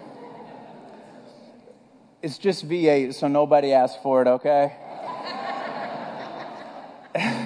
It's 2.22 2.38
just 2.38 2.66
V8, 2.66 3.12
so 3.12 3.28
nobody 3.28 3.74
asked 3.74 4.02
for 4.02 4.22
it, 4.22 4.26
okay? 4.26 4.74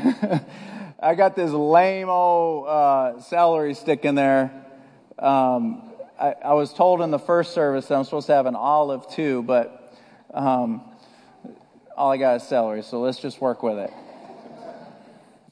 I 1.03 1.15
got 1.15 1.37
this 1.37 1.51
lame 1.51 2.09
old 2.09 2.69
uh, 2.69 3.21
celery 3.21 3.75
stick 3.75 4.05
in 4.05 4.15
there. 4.15 4.53
Um, 5.19 5.83
I, 6.19 6.35
I, 6.45 6.55
was 6.55 6.73
told 6.73 7.01
in 7.01 7.11
the 7.11 7.19
first 7.19 7.53
service 7.53 7.87
that 7.87 7.97
I'm 7.97 8.05
supposed 8.05 8.27
to 8.29 8.35
have 8.35 8.47
an 8.47 8.57
olive 8.57 9.11
too, 9.11 9.43
but 9.43 9.95
um, 10.33 10.83
all 11.97 12.11
I 12.11 12.17
got 12.17 12.37
is 12.37 12.43
celery, 12.45 12.83
so 12.83 13.01
let's 13.01 13.19
just 13.19 13.41
work 13.41 13.63
with 13.63 13.79
it. 13.79 13.91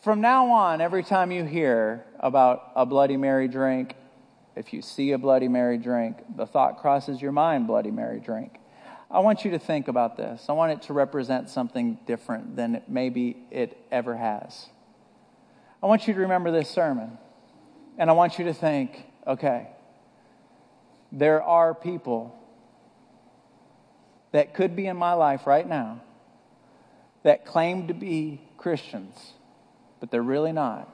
From 0.00 0.20
now 0.20 0.50
on, 0.50 0.80
every 0.80 1.02
time 1.02 1.30
you 1.30 1.44
hear 1.44 2.04
about 2.20 2.72
a 2.74 2.86
Bloody 2.86 3.16
Mary 3.16 3.48
drink, 3.48 3.94
if 4.56 4.72
you 4.72 4.80
see 4.80 5.12
a 5.12 5.18
Bloody 5.18 5.48
Mary 5.48 5.76
drink, 5.76 6.16
the 6.36 6.46
thought 6.46 6.78
crosses 6.78 7.20
your 7.20 7.32
mind, 7.32 7.66
Bloody 7.66 7.90
Mary 7.90 8.20
drink. 8.20 8.58
I 9.10 9.20
want 9.20 9.44
you 9.44 9.52
to 9.52 9.58
think 9.58 9.88
about 9.88 10.16
this. 10.16 10.46
I 10.48 10.52
want 10.52 10.72
it 10.72 10.82
to 10.82 10.92
represent 10.92 11.48
something 11.48 11.98
different 12.06 12.56
than 12.56 12.82
maybe 12.88 13.36
it 13.50 13.78
ever 13.90 14.16
has. 14.16 14.66
I 15.82 15.86
want 15.86 16.06
you 16.06 16.14
to 16.14 16.20
remember 16.20 16.50
this 16.50 16.68
sermon. 16.68 17.16
And 17.96 18.10
I 18.10 18.12
want 18.12 18.38
you 18.38 18.44
to 18.46 18.54
think 18.54 19.04
okay, 19.26 19.68
there 21.12 21.42
are 21.42 21.74
people 21.74 22.34
that 24.32 24.54
could 24.54 24.74
be 24.74 24.86
in 24.86 24.96
my 24.96 25.12
life 25.12 25.46
right 25.46 25.68
now 25.68 26.00
that 27.22 27.44
claim 27.44 27.88
to 27.88 27.94
be 27.94 28.40
Christians, 28.56 29.32
but 30.00 30.10
they're 30.10 30.22
really 30.22 30.52
not. 30.52 30.88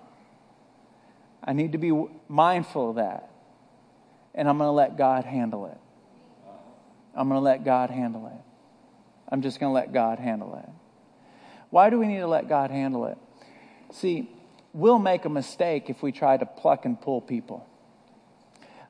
I 1.44 1.52
need 1.52 1.72
to 1.72 1.78
be 1.78 1.92
mindful 2.28 2.90
of 2.90 2.96
that. 2.96 3.30
And 4.34 4.48
I'm 4.48 4.58
going 4.58 4.66
to 4.66 4.72
let 4.72 4.96
God 4.96 5.24
handle 5.24 5.66
it. 5.66 5.78
I'm 7.16 7.28
going 7.28 7.38
to 7.38 7.44
let 7.44 7.64
God 7.64 7.90
handle 7.90 8.26
it. 8.26 8.42
I'm 9.28 9.42
just 9.42 9.60
going 9.60 9.70
to 9.70 9.74
let 9.74 9.92
God 9.92 10.18
handle 10.18 10.56
it. 10.56 10.68
Why 11.70 11.90
do 11.90 11.98
we 11.98 12.06
need 12.06 12.18
to 12.18 12.26
let 12.26 12.48
God 12.48 12.70
handle 12.70 13.06
it? 13.06 13.18
See, 13.92 14.30
we'll 14.72 14.98
make 14.98 15.24
a 15.24 15.28
mistake 15.28 15.90
if 15.90 16.02
we 16.02 16.12
try 16.12 16.36
to 16.36 16.46
pluck 16.46 16.84
and 16.84 17.00
pull 17.00 17.20
people. 17.20 17.66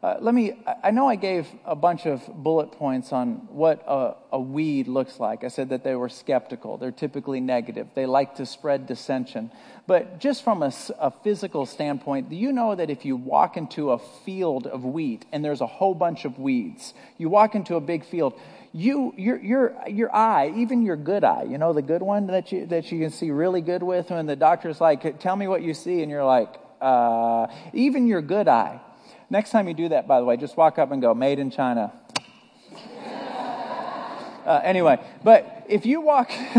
Uh, 0.05 0.19
let 0.21 0.35
me, 0.35 0.53
I 0.83 0.91
know 0.91 1.09
I 1.09 1.17
gave 1.17 1.49
a 1.65 1.75
bunch 1.75 2.05
of 2.05 2.23
bullet 2.29 2.73
points 2.73 3.11
on 3.11 3.37
what 3.49 3.83
a, 3.87 4.13
a, 4.33 4.39
weed 4.39 4.87
looks 4.87 5.19
like. 5.19 5.45
I 5.45 5.49
said 5.49 5.71
that 5.71 5.83
they 5.83 5.95
were 5.95 6.11
skeptical. 6.11 6.77
They're 6.77 6.93
typically 6.93 7.41
negative. 7.41 7.87
They 7.95 8.05
like 8.05 8.35
to 8.35 8.45
spread 8.45 8.87
dissension. 8.87 9.51
But 9.87 10.21
just 10.21 10.45
from 10.45 10.63
a, 10.63 10.71
a 10.99 11.11
physical 11.11 11.65
standpoint, 11.65 12.29
do 12.29 12.37
you 12.37 12.53
know 12.53 12.75
that 12.75 12.91
if 12.91 13.07
you 13.07 13.17
walk 13.17 13.57
into 13.57 13.93
a 13.93 13.99
field 14.27 14.67
of 14.67 14.85
wheat 14.85 15.25
and 15.33 15.43
there's 15.43 15.63
a 15.63 15.67
whole 15.67 15.95
bunch 15.95 16.27
of 16.27 16.39
weeds, 16.39 16.93
you 17.17 17.31
walk 17.31 17.55
into 17.55 17.77
a 17.77 17.81
big 17.81 18.05
field, 18.05 18.39
you, 18.75 19.15
your, 19.17 19.39
your, 19.39 19.75
your 19.89 20.15
eye, 20.15 20.53
even 20.55 20.83
your 20.83 20.97
good 20.97 21.25
eye, 21.25 21.45
you 21.45 21.57
know, 21.57 21.73
the 21.73 21.81
good 21.81 22.03
one 22.03 22.27
that 22.27 22.53
you, 22.53 22.67
that 22.67 22.93
you 22.93 23.01
can 23.01 23.11
see 23.11 23.31
really 23.31 23.63
good 23.63 23.83
with, 23.83 24.11
when 24.11 24.27
the 24.27 24.37
doctor's 24.37 24.83
like, 24.83 25.19
tell 25.19 25.35
me 25.35 25.49
what 25.49 25.63
you 25.63 25.73
see, 25.73 26.03
and 26.03 26.11
you're 26.11 26.27
like, 26.27 26.57
uh, 26.83 27.47
even 27.73 28.07
your 28.07 28.21
good 28.21 28.49
eye. 28.49 28.83
Next 29.35 29.51
time 29.51 29.67
you 29.67 29.75
do 29.75 29.89
that, 29.89 30.07
by 30.07 30.21
the 30.21 30.25
way, 30.25 30.37
just 30.37 30.57
walk 30.57 30.79
up 30.79 30.93
and 30.93 31.03
go, 31.03 31.13
made 31.13 31.41
in 31.41 31.51
China. 31.51 31.93
Uh, 34.47 34.61
anyway, 34.63 35.01
but 35.25 35.65
if 35.71 35.87
you 35.87 36.03
walk, 36.03 36.29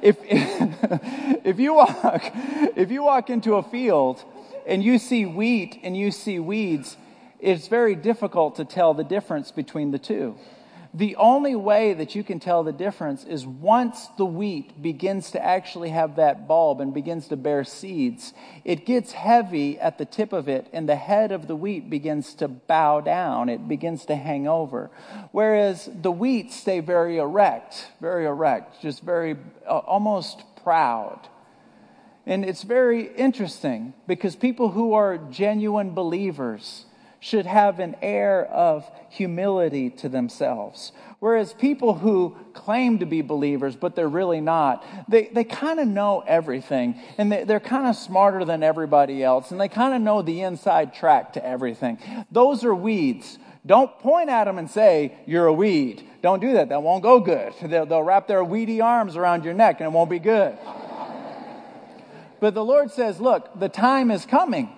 if, 0.00 0.16
if 1.44 1.58
you 1.58 1.74
walk, 1.74 2.22
if 2.76 2.92
you 2.92 3.02
walk 3.02 3.28
into 3.28 3.56
a 3.56 3.62
field 3.64 4.22
and 4.68 4.84
you 4.84 4.96
see 5.00 5.26
wheat 5.26 5.80
and 5.82 5.96
you 5.96 6.12
see 6.12 6.38
weeds, 6.38 6.96
it's 7.40 7.66
very 7.66 7.96
difficult 7.96 8.54
to 8.54 8.64
tell 8.64 8.94
the 8.94 9.02
difference 9.02 9.50
between 9.50 9.90
the 9.90 9.98
two. 9.98 10.36
The 10.96 11.16
only 11.16 11.54
way 11.54 11.92
that 11.92 12.14
you 12.14 12.24
can 12.24 12.40
tell 12.40 12.64
the 12.64 12.72
difference 12.72 13.22
is 13.22 13.46
once 13.46 14.08
the 14.16 14.24
wheat 14.24 14.80
begins 14.80 15.32
to 15.32 15.44
actually 15.44 15.90
have 15.90 16.16
that 16.16 16.48
bulb 16.48 16.80
and 16.80 16.94
begins 16.94 17.28
to 17.28 17.36
bear 17.36 17.64
seeds, 17.64 18.32
it 18.64 18.86
gets 18.86 19.12
heavy 19.12 19.78
at 19.78 19.98
the 19.98 20.06
tip 20.06 20.32
of 20.32 20.48
it, 20.48 20.68
and 20.72 20.88
the 20.88 20.96
head 20.96 21.32
of 21.32 21.48
the 21.48 21.54
wheat 21.54 21.90
begins 21.90 22.32
to 22.36 22.48
bow 22.48 23.02
down. 23.02 23.50
It 23.50 23.68
begins 23.68 24.06
to 24.06 24.16
hang 24.16 24.48
over. 24.48 24.90
Whereas 25.32 25.86
the 26.00 26.10
wheat 26.10 26.50
stay 26.50 26.80
very 26.80 27.18
erect, 27.18 27.88
very 28.00 28.24
erect, 28.24 28.80
just 28.80 29.02
very 29.02 29.36
uh, 29.68 29.76
almost 29.76 30.44
proud. 30.62 31.28
And 32.24 32.42
it's 32.42 32.62
very 32.62 33.14
interesting 33.16 33.92
because 34.06 34.34
people 34.34 34.70
who 34.70 34.94
are 34.94 35.18
genuine 35.18 35.92
believers, 35.92 36.86
should 37.26 37.44
have 37.44 37.80
an 37.80 37.96
air 38.02 38.44
of 38.44 38.88
humility 39.08 39.90
to 39.90 40.08
themselves. 40.08 40.92
Whereas 41.18 41.52
people 41.52 41.94
who 41.94 42.36
claim 42.52 43.00
to 43.00 43.06
be 43.06 43.20
believers, 43.20 43.74
but 43.74 43.96
they're 43.96 44.08
really 44.08 44.40
not, 44.40 44.84
they, 45.08 45.26
they 45.32 45.42
kind 45.42 45.80
of 45.80 45.88
know 45.88 46.22
everything 46.24 46.94
and 47.18 47.32
they, 47.32 47.42
they're 47.42 47.58
kind 47.58 47.88
of 47.88 47.96
smarter 47.96 48.44
than 48.44 48.62
everybody 48.62 49.24
else 49.24 49.50
and 49.50 49.60
they 49.60 49.66
kind 49.66 49.92
of 49.92 50.00
know 50.02 50.22
the 50.22 50.42
inside 50.42 50.94
track 50.94 51.32
to 51.32 51.44
everything. 51.44 51.98
Those 52.30 52.62
are 52.62 52.72
weeds. 52.72 53.40
Don't 53.66 53.98
point 53.98 54.30
at 54.30 54.44
them 54.44 54.58
and 54.58 54.70
say, 54.70 55.12
You're 55.26 55.46
a 55.46 55.52
weed. 55.52 56.08
Don't 56.22 56.40
do 56.40 56.52
that. 56.52 56.68
That 56.68 56.84
won't 56.84 57.02
go 57.02 57.18
good. 57.18 57.54
They'll, 57.60 57.86
they'll 57.86 58.04
wrap 58.04 58.28
their 58.28 58.44
weedy 58.44 58.80
arms 58.80 59.16
around 59.16 59.44
your 59.44 59.54
neck 59.54 59.80
and 59.80 59.88
it 59.88 59.90
won't 59.92 60.10
be 60.10 60.20
good. 60.20 60.56
but 62.38 62.54
the 62.54 62.64
Lord 62.64 62.92
says, 62.92 63.20
Look, 63.20 63.58
the 63.58 63.68
time 63.68 64.12
is 64.12 64.24
coming 64.24 64.75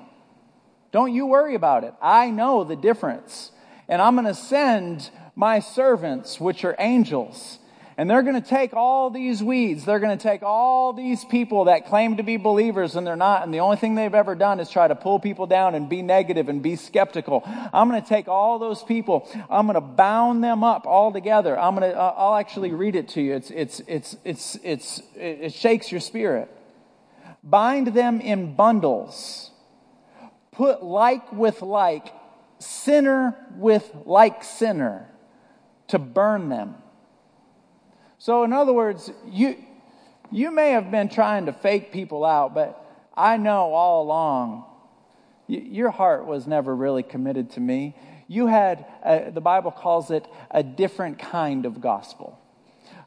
don't 0.90 1.12
you 1.12 1.26
worry 1.26 1.54
about 1.54 1.84
it. 1.84 1.94
I 2.00 2.30
know 2.30 2.64
the 2.64 2.76
difference. 2.76 3.52
And 3.88 4.02
I'm 4.02 4.14
going 4.14 4.26
to 4.26 4.34
send 4.34 5.10
my 5.34 5.60
servants, 5.60 6.40
which 6.40 6.64
are 6.64 6.74
angels. 6.78 7.58
And 7.96 8.08
they're 8.08 8.22
going 8.22 8.40
to 8.40 8.48
take 8.48 8.74
all 8.74 9.10
these 9.10 9.42
weeds. 9.42 9.84
They're 9.84 9.98
going 9.98 10.16
to 10.16 10.22
take 10.22 10.44
all 10.44 10.92
these 10.92 11.24
people 11.24 11.64
that 11.64 11.86
claim 11.86 12.18
to 12.18 12.22
be 12.22 12.36
believers 12.36 12.94
and 12.94 13.04
they're 13.04 13.16
not. 13.16 13.42
And 13.42 13.52
the 13.52 13.58
only 13.58 13.76
thing 13.76 13.96
they've 13.96 14.14
ever 14.14 14.36
done 14.36 14.60
is 14.60 14.70
try 14.70 14.86
to 14.86 14.94
pull 14.94 15.18
people 15.18 15.48
down 15.48 15.74
and 15.74 15.88
be 15.88 16.00
negative 16.00 16.48
and 16.48 16.62
be 16.62 16.76
skeptical. 16.76 17.42
I'm 17.44 17.88
going 17.88 18.00
to 18.00 18.08
take 18.08 18.28
all 18.28 18.60
those 18.60 18.84
people. 18.84 19.28
I'm 19.50 19.66
going 19.66 19.74
to 19.74 19.80
bound 19.80 20.44
them 20.44 20.62
up 20.62 20.86
all 20.86 21.12
together. 21.12 21.58
I'm 21.58 21.74
going 21.74 21.90
to, 21.90 21.98
I'll 21.98 22.36
actually 22.36 22.70
read 22.70 22.94
it 22.94 23.08
to 23.10 23.20
you. 23.20 23.34
It's, 23.34 23.50
it's, 23.50 23.80
it's, 23.88 24.16
it's, 24.24 24.58
it's, 24.62 25.02
it 25.16 25.52
shakes 25.52 25.90
your 25.90 26.00
spirit. 26.00 26.48
Bind 27.42 27.88
them 27.88 28.20
in 28.20 28.54
bundles 28.54 29.47
put 30.58 30.82
like 30.82 31.32
with 31.32 31.62
like, 31.62 32.12
sinner 32.58 33.36
with 33.54 33.88
like 34.04 34.42
sinner, 34.42 35.08
to 35.86 35.98
burn 36.00 36.48
them. 36.48 36.74
So, 38.18 38.42
in 38.42 38.52
other 38.52 38.72
words, 38.72 39.10
you, 39.24 39.56
you 40.32 40.50
may 40.50 40.72
have 40.72 40.90
been 40.90 41.08
trying 41.08 41.46
to 41.46 41.52
fake 41.52 41.92
people 41.92 42.24
out, 42.24 42.54
but 42.54 42.84
I 43.16 43.36
know 43.36 43.72
all 43.72 44.02
along 44.02 44.64
your 45.46 45.90
heart 45.90 46.26
was 46.26 46.46
never 46.46 46.74
really 46.74 47.04
committed 47.04 47.50
to 47.52 47.60
me. 47.60 47.94
You 48.26 48.48
had, 48.48 48.84
a, 49.04 49.30
the 49.30 49.40
Bible 49.40 49.70
calls 49.70 50.10
it 50.10 50.26
a 50.50 50.62
different 50.62 51.20
kind 51.20 51.66
of 51.66 51.80
gospel. 51.80 52.38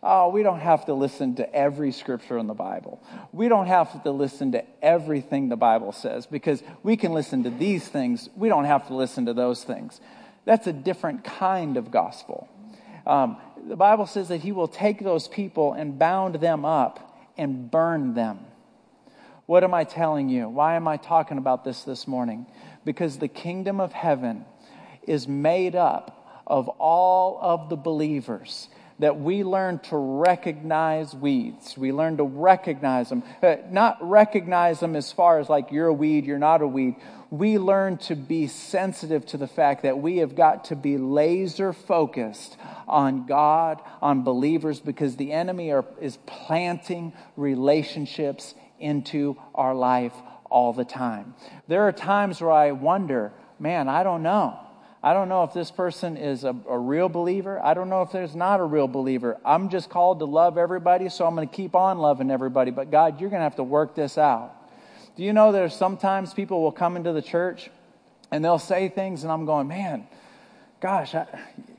Oh, 0.04 0.30
we 0.30 0.42
don't 0.42 0.60
have 0.60 0.86
to 0.86 0.94
listen 0.94 1.36
to 1.36 1.56
every 1.56 1.92
scripture 1.92 2.38
in 2.38 2.48
the 2.48 2.56
Bible. 2.56 3.04
We 3.32 3.48
don't 3.48 3.68
have 3.68 4.04
to 4.04 4.12
listen 4.12 4.54
to 4.54 4.64
everything 4.82 5.50
the 5.50 5.56
Bible 5.56 5.92
says 5.92 6.26
because 6.26 6.64
we 6.82 6.98
can 6.98 7.14
listen 7.14 7.44
to 7.44 7.50
these 7.52 7.88
things. 7.88 8.30
We 8.36 8.50
don't 8.50 8.66
have 8.66 8.88
to 8.88 8.96
listen 8.96 9.28
to 9.28 9.34
those 9.34 9.64
things. 9.64 10.02
That's 10.46 10.66
a 10.66 10.74
different 10.74 11.24
kind 11.24 11.78
of 11.78 11.92
gospel. 11.92 12.50
Um, 13.06 13.38
the 13.68 13.76
Bible 13.76 14.08
says 14.08 14.30
that 14.30 14.42
He 14.42 14.52
will 14.52 14.68
take 14.68 15.04
those 15.04 15.28
people 15.28 15.74
and 15.74 16.00
bound 16.00 16.36
them 16.36 16.66
up 16.66 17.16
and 17.38 17.70
burn 17.70 18.16
them. 18.16 18.40
What 19.46 19.64
am 19.64 19.74
I 19.74 19.84
telling 19.84 20.30
you? 20.30 20.50
Why 20.50 20.76
am 20.76 20.88
I 20.88 20.98
talking 20.98 21.38
about 21.38 21.64
this 21.64 21.84
this 21.84 22.08
morning? 22.08 22.48
Because 22.86 23.18
the 23.18 23.28
kingdom 23.28 23.80
of 23.80 23.92
heaven 23.92 24.46
is 25.04 25.28
made 25.28 25.76
up 25.76 26.44
of 26.48 26.70
all 26.70 27.38
of 27.42 27.70
the 27.70 27.76
believers 27.76 28.68
that 29.02 29.20
we 29.20 29.44
learn 29.44 29.80
to 29.80 29.98
recognize 29.98 31.16
weeds. 31.16 31.76
We 31.76 31.92
learn 31.92 32.18
to 32.18 32.24
recognize 32.24 33.10
them. 33.10 33.24
Uh, 33.42 33.56
not 33.72 33.98
recognize 34.00 34.80
them 34.80 34.96
as 34.96 35.12
far 35.12 35.40
as 35.40 35.50
like 35.50 35.72
you're 35.72 35.88
a 35.88 35.94
weed, 35.94 36.26
you're 36.26 36.38
not 36.38 36.62
a 36.62 36.68
weed. 36.68 36.96
We 37.32 37.58
learn 37.58 37.98
to 37.98 38.16
be 38.16 38.46
sensitive 38.46 39.26
to 39.28 39.38
the 39.38 39.48
fact 39.48 39.82
that 39.84 39.98
we 39.98 40.18
have 40.18 40.36
got 40.36 40.66
to 40.66 40.76
be 40.76 41.00
laser 41.00 41.74
focused 41.74 42.58
on 42.88 43.26
God, 43.26 43.82
on 44.04 44.24
believers, 44.24 44.80
because 44.80 45.16
the 45.16 45.32
enemy 45.32 45.72
are, 45.72 45.86
is 46.00 46.18
planting 46.28 47.14
relationships 47.36 48.54
into 48.80 49.36
our 49.56 49.74
life 49.74 50.14
all 50.52 50.74
the 50.74 50.86
time. 50.86 51.34
There 51.68 51.88
are 51.88 51.92
times 51.92 52.40
where 52.40 52.52
I 52.52 52.72
wonder, 52.72 53.34
man, 53.58 53.88
I 53.88 54.04
don't 54.04 54.22
know. 54.22 54.60
I 55.04 55.14
don't 55.14 55.30
know 55.30 55.44
if 55.44 55.54
this 55.54 55.72
person 55.72 56.16
is 56.16 56.44
a, 56.44 56.56
a, 56.70 56.78
real 56.78 57.10
believer. 57.10 57.60
I 57.64 57.74
don't 57.74 57.90
know 57.90 58.04
if 58.04 58.12
there's 58.12 58.36
not 58.36 58.60
a 58.60 58.64
real 58.64 58.88
believer. 58.88 59.40
I'm 59.44 59.70
just 59.70 59.90
called 59.90 60.20
to 60.20 60.26
love 60.26 60.60
everybody, 60.60 61.10
so 61.10 61.26
I'm 61.26 61.34
going 61.34 61.48
to 61.48 61.56
keep 61.56 61.76
on 61.76 61.98
loving 61.98 62.30
everybody. 62.30 62.70
But 62.70 62.92
God, 62.92 63.20
you're 63.20 63.32
going 63.32 63.40
to 63.40 63.44
have 63.44 63.56
to 63.56 63.64
work 63.64 63.96
this 63.96 64.20
out. 64.20 64.54
Do 65.16 65.24
you 65.24 65.34
know 65.34 65.52
there's 65.52 65.76
sometimes 65.76 66.36
people 66.36 66.62
will 66.62 66.72
come 66.72 66.96
into 66.96 67.14
the 67.14 67.22
church 67.22 67.72
and 68.32 68.46
they'll 68.46 68.60
say 68.60 68.90
things, 68.90 69.24
and 69.24 69.32
I'm 69.32 69.46
going, 69.46 69.68
man, 69.68 70.08
gosh, 70.80 71.16
I, 71.16 71.26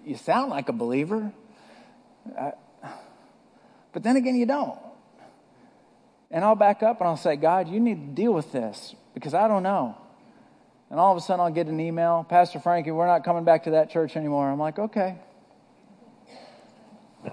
you 0.05 0.17
sound 0.17 0.51
like 0.51 0.69
a 0.69 0.73
believer. 0.73 1.33
I, 2.39 2.53
but 3.93 4.03
then 4.03 4.17
again, 4.17 4.35
you 4.35 4.47
don't. 4.47 4.79
And 6.31 6.45
I'll 6.45 6.57
back 6.57 6.83
up 6.83 7.01
and 7.01 7.09
I'll 7.09 7.17
say, 7.17 7.37
God, 7.37 7.69
you 7.69 7.79
need 7.79 7.95
to 7.95 8.23
deal 8.23 8.33
with 8.33 8.51
this 8.53 8.95
because 9.15 9.33
I 9.33 9.47
don't 9.49 9.63
know. 9.63 9.97
And 10.93 11.01
all 11.01 11.11
of 11.11 11.17
a 11.17 11.23
sudden, 11.23 11.41
I'll 11.41 11.51
get 11.51 11.69
an 11.69 11.81
email 11.81 12.25
Pastor 12.29 12.61
Frankie, 12.61 12.91
we're 12.91 13.07
not 13.07 13.25
coming 13.25 13.45
back 13.45 13.65
to 13.65 13.71
that 13.71 13.89
church 13.89 14.15
anymore. 14.15 14.51
I'm 14.51 14.59
like, 14.59 14.79
okay. 14.79 15.17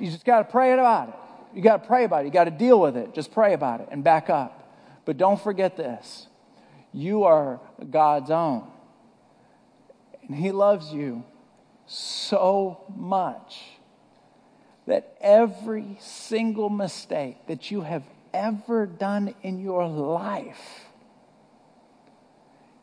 you 0.00 0.10
just 0.10 0.24
got 0.24 0.38
to 0.38 0.44
pray 0.44 0.72
about 0.72 1.10
it. 1.10 1.14
You 1.54 1.60
got 1.60 1.82
to 1.82 1.86
pray 1.86 2.04
about 2.04 2.22
it. 2.22 2.28
You 2.28 2.32
got 2.32 2.44
to 2.44 2.50
deal 2.50 2.80
with 2.80 2.96
it. 2.96 3.12
Just 3.12 3.32
pray 3.32 3.52
about 3.52 3.82
it 3.82 3.88
and 3.90 4.02
back 4.02 4.30
up. 4.30 4.74
But 5.04 5.18
don't 5.18 5.38
forget 5.38 5.76
this 5.76 6.26
you 6.94 7.24
are 7.24 7.60
God's 7.90 8.30
own. 8.30 8.66
And 10.26 10.34
He 10.36 10.52
loves 10.52 10.90
you 10.90 11.22
so 11.84 12.82
much 12.96 13.62
that 14.86 15.18
every 15.20 15.98
single 16.00 16.70
mistake 16.70 17.46
that 17.46 17.70
you 17.70 17.82
have 17.82 18.04
ever 18.32 18.86
done 18.86 19.34
in 19.42 19.60
your 19.60 19.86
life. 19.86 20.86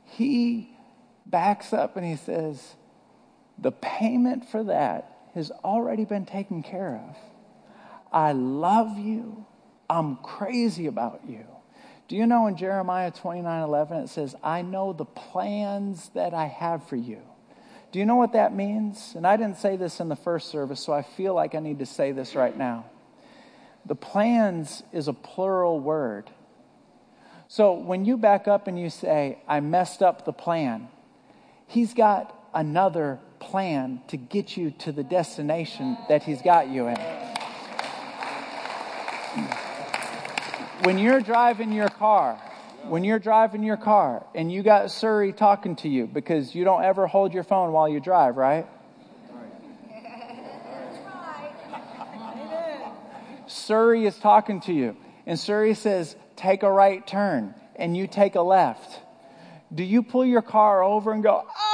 He 0.06 0.70
backs 1.26 1.74
up 1.74 1.98
and 1.98 2.06
he 2.06 2.16
says, 2.16 2.76
The 3.58 3.72
payment 3.72 4.50
for 4.50 4.64
that 4.64 5.30
has 5.34 5.52
already 5.64 6.06
been 6.06 6.26
taken 6.26 6.64
care 6.64 6.96
of. 6.96 7.16
I 8.12 8.32
love 8.32 8.98
you. 8.98 9.46
I'm 9.90 10.16
crazy 10.18 10.88
about 10.88 11.22
you. 11.28 11.46
Do 12.08 12.16
you 12.16 12.26
know 12.26 12.48
in 12.48 12.56
Jeremiah 12.56 13.12
29 13.12 13.64
11 13.64 13.98
it 13.98 14.10
says, 14.10 14.36
I 14.44 14.62
know 14.62 14.94
the 14.94 15.06
plans 15.06 16.10
that 16.14 16.34
I 16.34 16.46
have 16.46 16.88
for 16.88 16.96
you. 16.96 17.22
Do 17.92 18.00
you 18.00 18.06
know 18.06 18.16
what 18.16 18.34
that 18.34 18.54
means? 18.54 19.14
And 19.16 19.26
I 19.26 19.38
didn't 19.38 19.58
say 19.58 19.78
this 19.78 20.00
in 20.00 20.10
the 20.10 20.16
first 20.16 20.50
service, 20.50 20.82
so 20.82 20.94
I 20.94 21.02
feel 21.02 21.34
like 21.34 21.56
I 21.56 21.60
need 21.60 21.80
to 21.80 21.86
say 21.86 22.12
this 22.12 22.36
right 22.36 22.56
now. 22.56 22.86
The 23.86 23.96
plans 23.96 24.84
is 24.92 25.08
a 25.08 25.14
plural 25.14 25.80
word. 25.80 26.30
So 27.48 27.74
when 27.74 28.06
you 28.06 28.18
back 28.18 28.48
up 28.48 28.68
and 28.68 28.80
you 28.80 28.90
say, 28.90 29.40
I 29.48 29.60
messed 29.60 30.02
up 30.02 30.26
the 30.26 30.34
plan, 30.34 30.88
he's 31.68 31.94
got 31.94 32.34
another 32.54 33.20
plan 33.40 34.02
to 34.08 34.18
get 34.18 34.58
you 34.58 34.72
to 34.72 34.92
the 34.92 35.04
destination 35.04 35.98
that 36.10 36.24
he's 36.24 36.42
got 36.42 36.68
you 36.70 36.88
in. 36.88 36.98
When 40.84 40.98
you're 40.98 41.22
driving 41.22 41.72
your 41.72 41.90
car 41.90 42.40
When 42.88 43.04
you're 43.04 43.20
driving 43.20 43.64
your 43.64 43.78
car 43.78 44.26
and 44.36 44.52
you 44.52 44.62
got 44.62 44.92
Siri 44.92 45.34
talking 45.34 45.76
to 45.78 45.90
you 45.90 46.06
because 46.06 46.54
you 46.54 46.64
don't 46.64 46.84
ever 46.84 47.08
hold 47.08 47.34
your 47.34 47.44
phone 47.44 47.72
while 47.72 47.90
you 47.90 48.00
drive, 48.00 48.38
right? 48.38 48.68
Siri 53.66 54.06
is 54.06 54.18
talking 54.18 54.62
to 54.62 54.74
you, 54.74 54.96
and 55.26 55.40
Siri 55.40 55.74
says, 55.74 56.16
Take 56.36 56.62
a 56.62 56.72
right 56.72 57.06
turn, 57.08 57.56
and 57.76 57.98
you 57.98 58.06
take 58.06 58.36
a 58.36 58.42
left. 58.42 59.00
Do 59.74 59.84
you 59.84 60.04
pull 60.04 60.24
your 60.24 60.44
car 60.44 60.84
over 60.84 61.12
and 61.12 61.24
go, 61.24 61.44
Ah! 61.48 61.66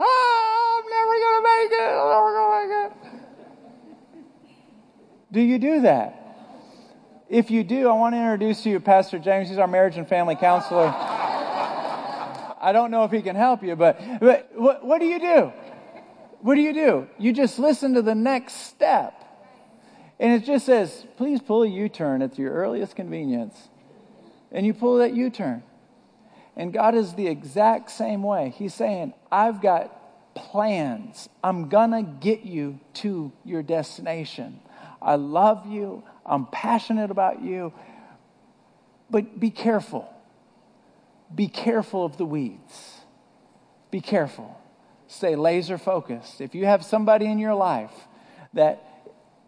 I'm 0.00 0.84
never 0.90 1.16
going 1.22 1.36
to 1.38 1.42
make 1.42 1.72
it. 1.72 1.88
I'm 1.88 2.08
never 2.10 2.32
going 2.34 2.52
to 2.52 2.68
make 2.68 2.76
it. 2.84 2.92
Do 5.32 5.40
you 5.40 5.58
do 5.58 5.80
that? 5.82 6.18
If 7.30 7.50
you 7.50 7.64
do, 7.64 7.88
I 7.88 7.94
want 7.94 8.14
to 8.14 8.18
introduce 8.18 8.62
to 8.64 8.70
you 8.70 8.78
Pastor 8.78 9.18
James. 9.18 9.48
He's 9.48 9.56
our 9.56 9.66
marriage 9.66 9.96
and 9.96 10.06
family 10.06 10.36
counselor. 10.36 10.92
I 12.62 12.72
don't 12.74 12.90
know 12.90 13.04
if 13.04 13.10
he 13.10 13.22
can 13.22 13.36
help 13.36 13.62
you, 13.62 13.74
but, 13.74 13.98
but 14.20 14.50
what, 14.54 14.84
what 14.84 15.00
do 15.00 15.06
you 15.06 15.18
do? 15.18 15.50
What 16.42 16.56
do 16.56 16.60
you 16.60 16.72
do? 16.72 17.08
You 17.18 17.32
just 17.32 17.60
listen 17.60 17.94
to 17.94 18.02
the 18.02 18.16
next 18.16 18.66
step. 18.66 19.14
And 20.18 20.32
it 20.32 20.44
just 20.44 20.66
says, 20.66 21.06
please 21.16 21.40
pull 21.40 21.62
a 21.62 21.68
U 21.68 21.88
turn 21.88 22.20
at 22.20 22.36
your 22.36 22.52
earliest 22.52 22.96
convenience. 22.96 23.56
And 24.50 24.66
you 24.66 24.74
pull 24.74 24.98
that 24.98 25.14
U 25.14 25.30
turn. 25.30 25.62
And 26.56 26.72
God 26.72 26.96
is 26.96 27.14
the 27.14 27.28
exact 27.28 27.92
same 27.92 28.24
way. 28.24 28.52
He's 28.56 28.74
saying, 28.74 29.14
I've 29.30 29.62
got 29.62 30.34
plans. 30.34 31.28
I'm 31.44 31.68
going 31.68 31.92
to 31.92 32.02
get 32.02 32.42
you 32.42 32.80
to 32.94 33.32
your 33.44 33.62
destination. 33.62 34.60
I 35.00 35.14
love 35.14 35.66
you. 35.66 36.02
I'm 36.26 36.46
passionate 36.46 37.12
about 37.12 37.40
you. 37.40 37.72
But 39.10 39.38
be 39.38 39.50
careful. 39.50 40.12
Be 41.32 41.46
careful 41.46 42.04
of 42.04 42.16
the 42.16 42.26
weeds. 42.26 43.02
Be 43.92 44.00
careful 44.00 44.58
stay 45.12 45.36
laser 45.36 45.78
focused. 45.78 46.40
If 46.40 46.54
you 46.54 46.66
have 46.66 46.84
somebody 46.84 47.26
in 47.26 47.38
your 47.38 47.54
life 47.54 47.92
that 48.54 48.82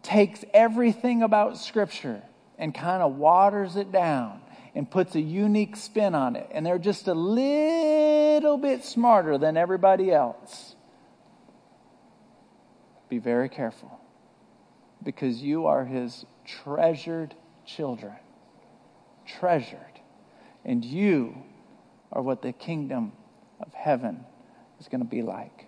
takes 0.03 0.45
everything 0.53 1.23
about 1.23 1.57
Scripture 1.57 2.21
and 2.57 2.73
kind 2.73 3.01
of 3.01 3.15
waters 3.15 3.75
it 3.75 3.91
down 3.91 4.41
and 4.75 4.89
puts 4.89 5.15
a 5.15 5.21
unique 5.21 5.75
spin 5.75 6.13
on 6.13 6.35
it, 6.35 6.47
and 6.51 6.65
they're 6.65 6.77
just 6.77 7.07
a 7.07 7.13
little 7.13 8.57
bit 8.57 8.83
smarter 8.83 9.37
than 9.37 9.57
everybody 9.57 10.11
else, 10.11 10.75
be 13.09 13.17
very 13.17 13.49
careful 13.49 13.99
because 15.03 15.41
you 15.41 15.67
are 15.67 15.85
his 15.85 16.25
treasured 16.45 17.33
children. 17.65 18.15
Treasured. 19.39 19.79
And 20.63 20.83
you 20.83 21.43
are 22.11 22.21
what 22.21 22.41
the 22.41 22.51
kingdom 22.51 23.13
of 23.59 23.73
heaven 23.73 24.25
is 24.79 24.87
going 24.87 25.01
to 25.01 25.07
be 25.07 25.21
like. 25.21 25.67